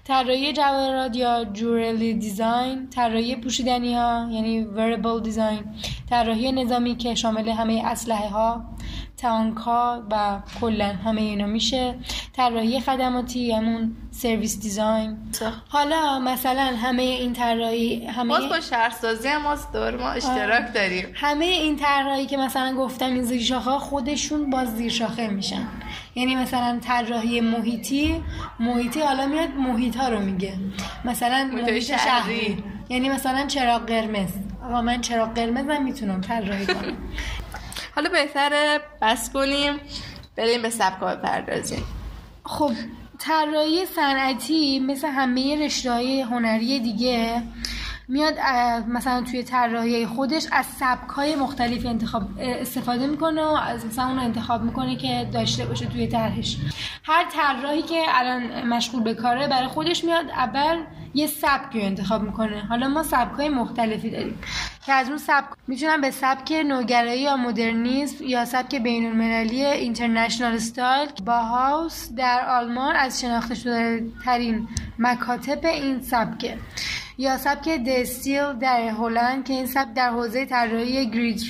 طراحی 0.03 0.53
جواهرات 0.53 1.15
یا 1.15 1.45
jewelry 1.45 2.13
design 2.13 2.89
طراحی 2.89 3.35
پوشیدنی 3.35 3.95
ها 3.95 4.29
یعنی 4.31 4.67
wearable 4.75 5.23
design 5.23 5.59
طراحی 6.09 6.51
نظامی 6.51 6.95
که 6.95 7.15
شامل 7.15 7.49
همه 7.49 7.81
اسلحه 7.85 8.29
ها 8.29 8.63
تانک 9.21 9.57
ها 9.57 10.03
و 10.11 10.39
کلا 10.61 10.85
همه 10.85 11.21
اینا 11.21 11.45
میشه 11.45 11.95
طراحی 12.33 12.79
خدماتی 12.79 13.51
همون 13.51 13.95
service 14.11 14.59
design. 14.59 15.17
حالا 15.69 16.19
مثلا 16.19 16.73
همه 16.81 17.01
این 17.01 17.33
طراحی 17.33 18.05
همه 18.05 18.29
باز 18.29 18.49
با 18.49 18.59
شهرسازی 18.59 19.27
هم 19.27 19.43
باز 19.43 19.71
دور 19.71 19.97
ما 19.97 20.09
اشتراک 20.09 20.73
داریم. 20.73 21.05
همه 21.13 21.45
این 21.45 21.75
طراحی 21.75 22.25
که 22.25 22.37
مثلا 22.37 22.75
گفتم 22.75 23.05
این 23.05 23.23
زیرشاخه 23.23 23.71
خودشون 23.71 24.49
باز 24.49 24.75
زیرشاخه 24.75 25.27
میشن. 25.27 25.67
یعنی 26.15 26.35
مثلا 26.35 26.79
طراحی 26.79 27.41
محیطی 27.41 28.23
محیطی 28.59 29.01
حالا 29.01 29.27
میاد 29.27 29.49
محیط 29.49 29.97
ها 29.97 30.09
رو 30.09 30.19
میگه. 30.19 30.53
مثلا 31.05 31.49
محیط 31.53 31.69
محیط 31.69 31.83
شهری. 31.83 31.99
شهری. 31.99 32.63
یعنی 32.89 33.09
مثلا 33.09 33.45
چراغ 33.47 33.85
قرمز. 33.85 34.29
آقا 34.65 34.81
من 34.81 35.01
چراغ 35.01 35.33
قرمزم 35.33 35.83
می‌تونم 35.83 36.21
طراحی 36.21 36.65
کنم. 36.65 36.97
حالا 37.95 38.09
بهتره 38.09 38.79
بس 39.01 39.31
کنیم 39.33 39.79
بریم 40.35 40.61
به 40.61 40.69
سبکا 40.69 41.15
بپردازیم. 41.15 41.83
خب 42.43 42.71
طراحی 43.19 43.85
صنعتی 43.85 44.79
مثل 44.79 45.07
همه 45.07 45.65
رشته 45.65 45.91
های 45.91 46.21
هنری 46.21 46.79
دیگه 46.79 47.43
میاد 48.11 48.33
مثلا 48.87 49.21
توی 49.21 49.43
طراحی 49.43 50.05
خودش 50.05 50.45
از 50.51 50.65
سبک 50.65 51.09
های 51.09 51.35
مختلفی 51.35 51.87
انتخاب 51.87 52.23
استفاده 52.39 53.07
می‌کنه 53.07 53.43
و 53.43 53.49
از 53.49 53.85
مثلا 53.85 54.07
اون 54.07 54.19
انتخاب 54.19 54.63
می‌کنه 54.63 54.95
که 54.95 55.29
داشته 55.33 55.65
باشه 55.65 55.85
توی 55.85 56.07
طرحش. 56.07 56.57
هر 57.03 57.25
طراحی 57.29 57.81
که 57.81 58.03
الان 58.07 58.67
مشغول 58.67 59.03
به 59.03 59.13
کاره 59.13 59.47
برای 59.47 59.67
خودش 59.67 60.03
میاد 60.03 60.29
اول 60.29 60.83
یه 61.13 61.27
سبکی 61.27 61.79
رو 61.79 61.85
انتخاب 61.85 62.23
می‌کنه. 62.23 62.65
حالا 62.69 62.87
ما 62.87 63.03
سبک 63.03 63.35
های 63.35 63.49
مختلفی 63.49 64.09
داریم 64.09 64.39
که 64.85 64.93
از 64.93 65.09
اون 65.09 65.17
سبک 65.17 65.47
می‌تونن 65.67 66.01
به 66.01 66.11
سبک 66.11 66.51
نوگرایی 66.65 67.21
یا 67.21 67.37
مدرنیسم 67.37 68.23
یا 68.23 68.45
سبک 68.45 68.75
بین 68.75 69.05
المللی 69.05 69.65
اینترنشنال 69.65 70.53
استایل 70.53 71.09
با 71.25 71.37
هاوس 71.37 72.09
در 72.17 72.45
آلمان 72.49 72.95
از 72.95 73.21
شناخته 73.21 73.55
شده 73.55 74.03
ترین 74.25 74.67
مکاتب 74.99 75.65
این 75.65 76.01
سبکه. 76.01 76.57
یا 77.21 77.37
سبک 77.37 77.69
دستیل 77.87 78.53
در 78.53 78.81
هلند 78.81 79.45
که 79.45 79.53
این 79.53 79.65
سبک 79.65 79.93
در 79.93 80.09
حوزه 80.09 80.45
طراحی 80.45 81.09
گرید 81.09 81.41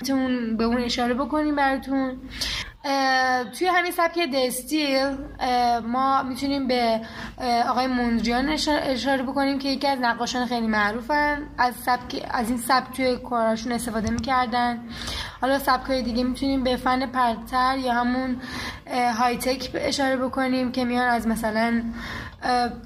میتون 0.00 0.56
به 0.56 0.64
اون 0.64 0.78
اشاره 0.78 1.14
بکنیم 1.14 1.56
براتون. 1.56 2.16
توی 3.58 3.66
همین 3.66 3.92
سبک 3.92 4.30
دستیل 4.34 5.16
ما 5.86 6.22
می‌تونیم 6.22 6.68
به 6.68 7.00
آقای 7.68 7.86
موندریان 7.86 8.48
اشاره- 8.48 9.22
بکنیم 9.22 9.58
که 9.58 9.68
یکی 9.68 9.86
از 9.86 9.98
نقاشان 10.00 10.46
خیلی 10.46 10.66
معروفن. 10.66 11.42
از 11.58 11.74
سبک 11.74 12.26
از 12.30 12.48
این 12.48 12.58
سبک 12.58 12.96
توی 12.96 13.16
کاراشون 13.16 13.72
استفاده 13.72 14.10
می‌کردن. 14.10 14.80
حالا 15.40 15.58
سبک 15.58 15.86
های 15.86 16.02
دیگه 16.02 16.24
می‌تونیم 16.24 16.64
به 16.64 16.76
فن 16.76 17.06
پرتر 17.06 17.78
یا 17.78 17.92
همون 17.92 18.36
های 19.18 19.36
تک 19.36 19.70
اشاره 19.74 20.16
بکنیم 20.16 20.72
که 20.72 20.84
میان 20.84 21.08
از 21.08 21.26
مثلا 21.26 21.82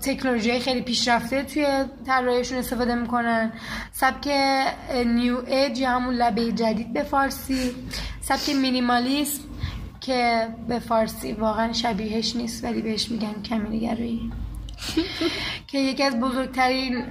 تکنولوژی 0.03 0.61
خیلی 0.61 0.81
پیشرفته 0.81 1.43
توی 1.43 1.67
طراحیشون 2.07 2.59
استفاده 2.59 2.95
می‌کنن. 2.95 3.53
سبک 3.93 4.29
نیو 5.07 5.39
ایج 5.47 5.79
یا 5.79 5.91
همون 5.91 6.15
لبه 6.15 6.53
جدید 6.53 6.93
به 6.93 7.03
فارسی. 7.03 7.75
سبک 8.21 8.49
مینیمالیسم 8.49 9.43
که 10.01 10.49
به 10.69 10.79
فارسی 10.79 11.33
واقعا 11.33 11.73
شبیهش 11.73 12.37
نیست 12.37 12.65
ولی 12.65 12.83
بهش 12.83 13.11
میگن 13.11 13.43
کمینگرایی 13.43 14.33
که 15.67 15.79
یکی 15.79 16.03
از 16.03 16.21
بزرگترین 16.21 17.05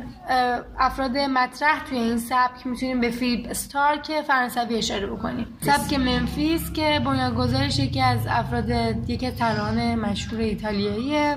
افراد 0.79 1.17
مطرح 1.17 1.83
توی 1.89 1.97
این 1.97 2.17
سبک 2.17 2.67
می‌تونیم 2.67 3.01
به 3.01 3.09
فیلیپ 3.11 3.49
استار 3.49 3.97
که 3.97 4.21
فرانسوی 4.21 4.75
اشاره 4.75 5.07
بکنیم. 5.07 5.47
سبک 5.61 5.93
منفیس 5.93 6.71
که 6.71 7.01
بنیانگذارش 7.05 7.79
یکی 7.79 8.01
از 8.01 8.19
افراد 8.29 8.69
یکی 9.09 9.27
از 9.27 9.35
طراحان 9.35 9.95
مشهور 9.95 10.41
ایتالیاییه. 10.41 11.35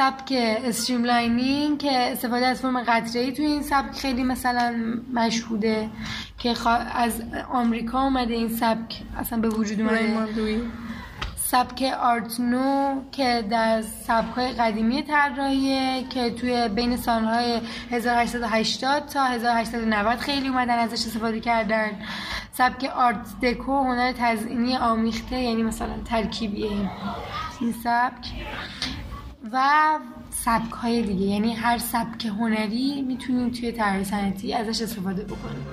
سبک 0.00 0.32
streamlining 0.64 1.78
که 1.78 1.92
استفاده 2.12 2.46
از 2.46 2.60
فرم 2.60 2.82
قطره‌ای 2.82 3.32
توی 3.32 3.46
این 3.46 3.62
سبک 3.62 3.96
خیلی 3.98 4.24
مثلا 4.24 4.74
مشهوده 5.14 5.90
که 6.38 6.54
خوا- 6.54 6.86
از 6.94 7.22
آمریکا 7.52 8.02
اومده 8.02 8.34
این 8.34 8.48
سبک. 8.48 9.02
اصلا 9.18 9.38
به 9.40 9.48
وجود 9.48 9.80
اومده. 9.80 10.16
سبک 11.36 11.82
Art 12.02 12.40
Nouveau 12.40 13.00
که 13.12 13.44
در 13.50 13.82
سبک 13.82 14.34
های 14.36 14.52
قدیمی 14.52 15.02
طراحیه 15.02 16.04
که 16.10 16.30
توی 16.30 16.68
بین 16.68 16.96
سالهای 16.96 17.60
1880 17.90 19.06
تا 19.06 19.24
1890 19.24 20.18
خیلی 20.18 20.48
اومدن 20.48 20.78
ازش 20.78 21.06
استفاده 21.06 21.40
کردن. 21.40 21.90
سبک 22.52 22.84
Art 22.96 23.40
Deco 23.42 23.84
هنر 23.84 24.12
تزئینی 24.18 24.76
آمیخته 24.76 25.36
یعنی 25.40 25.62
مثلا 25.62 25.94
ترکیبیه 26.04 26.70
این 27.60 27.72
سبک. 27.84 28.26
و 29.52 29.98
سبک 30.30 30.72
های 30.72 31.02
دیگه. 31.02 31.26
یعنی 31.26 31.54
هر 31.54 31.78
سبک 31.78 32.26
هنری 32.26 33.02
می‌تونیم 33.02 33.50
توی 33.50 33.72
طراحی 33.72 34.04
صنعتی 34.04 34.54
ازش 34.54 34.82
استفاده 34.82 35.24
بکنیم. 35.24 35.66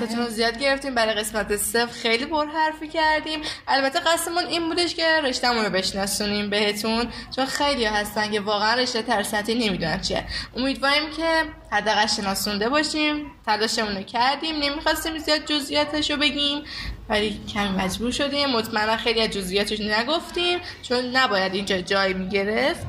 وقتتون 0.00 0.28
زیاد 0.28 0.58
گرفتیم. 0.58 0.94
برای 0.94 1.14
قسمت 1.14 1.56
صفر 1.56 1.86
خیلی 1.86 2.26
پر 2.26 2.46
حرفی 2.46 2.88
کردیم. 2.88 3.40
البته 3.68 4.00
قصدمون 4.00 4.46
این 4.46 4.68
بودش 4.68 4.94
که 4.94 5.20
رشتهمون 5.24 5.64
رو 5.64 5.70
بشناسونیم 5.70 6.50
بهتون 6.50 7.08
چون 7.36 7.46
خیلی 7.46 7.84
هستن 7.84 8.30
که 8.30 8.40
واقعا 8.40 8.74
رشته 8.74 9.02
ترسنتی 9.02 9.54
نمی‌دونن 9.54 10.00
چیه. 10.00 10.24
امیدواریم 10.56 11.10
که 11.16 11.42
حداقل 11.70 12.06
شناسونده 12.06 12.68
باشیم. 12.68 13.26
تلاشمون 13.46 13.96
رو 13.96 14.02
کردیم. 14.02 14.56
نمی‌خواستیم 14.56 15.18
زیاد 15.18 15.44
جزئیاتش 15.44 16.10
رو 16.10 16.16
بگیم 16.16 16.62
ولی 17.08 17.40
کمی 17.54 17.68
مجبور 17.68 18.10
شدیم. 18.10 18.48
مطمئنا 18.48 18.96
خیلی 18.96 19.20
از 19.20 19.30
جزئیاتش 19.30 19.80
نگفتیم 19.80 20.58
چون 20.82 21.04
نباید 21.16 21.54
اینجا 21.54 21.80
جای 21.80 22.14
می‌گرفت. 22.14 22.86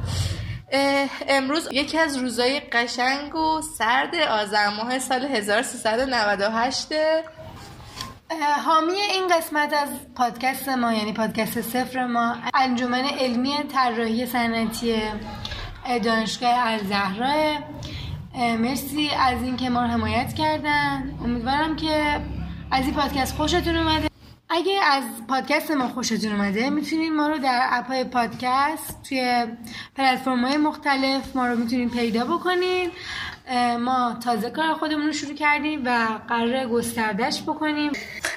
امروز 1.28 1.70
یکی 1.72 1.98
از 1.98 2.18
روزای 2.18 2.60
قشنگ 2.60 3.36
و 3.36 3.62
سرد 3.78 4.16
آذر 4.16 4.70
ماه 4.70 5.00
سال 5.00 5.26
1398 5.26 6.88
حامی 8.66 8.92
این 8.92 9.28
قسمت 9.28 9.74
از 9.74 9.90
پادکست 10.16 10.70
ما 10.70 10.94
یعنی 10.94 11.14
پادکست 11.14 11.62
صفر 11.62 12.06
ما 12.06 12.36
انجمن 12.54 13.04
علمی 13.04 13.54
طراحی 13.74 14.26
صنعتی 14.26 14.96
دانشگاه 16.04 16.68
الزهرا. 16.68 17.58
مرسی 18.36 19.10
از 19.10 19.42
اینکه 19.44 19.70
ما 19.70 19.82
رو 19.82 19.88
حمایت 19.88 20.34
کردن. 20.34 21.20
امیدوارم 21.24 21.76
که 21.76 22.22
از 22.72 22.86
این 22.86 22.94
پادکست 22.94 23.36
خوشتون 23.36 23.78
اومده. 23.78 24.07
اگه 24.58 24.80
از 24.84 25.04
پادکست 25.28 25.72
ما 25.72 25.88
خوشتون 25.88 26.32
اومده 26.32 26.70
می‌تونید 26.70 27.14
ما 27.14 27.28
رو 27.28 27.38
در 27.38 27.68
اپهای 27.72 28.04
پادکست 28.04 29.04
توی 29.10 29.46
پلتفرم 29.96 30.46
های 30.46 30.58
مختلف 30.58 31.36
ما 31.36 31.48
رو 31.48 31.56
می‌تونید 31.56 31.92
پیدا 31.92 32.26
بکنید 32.26 32.92
ما 33.80 34.18
تازه 34.24 34.50
کار 34.50 34.74
خودمون 34.74 35.06
رو 35.06 35.14
شروع 35.14 35.34
کردیم 35.34 35.82
و 35.86 36.08
قرار 36.28 36.66
گستردش 36.66 37.42
بکنیم. 37.42 37.92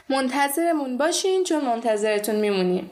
منتظرمون 0.08 0.98
باشین 0.98 1.44
چون 1.44 1.64
منتظرتون 1.64 2.36
میمونیم. 2.36 2.90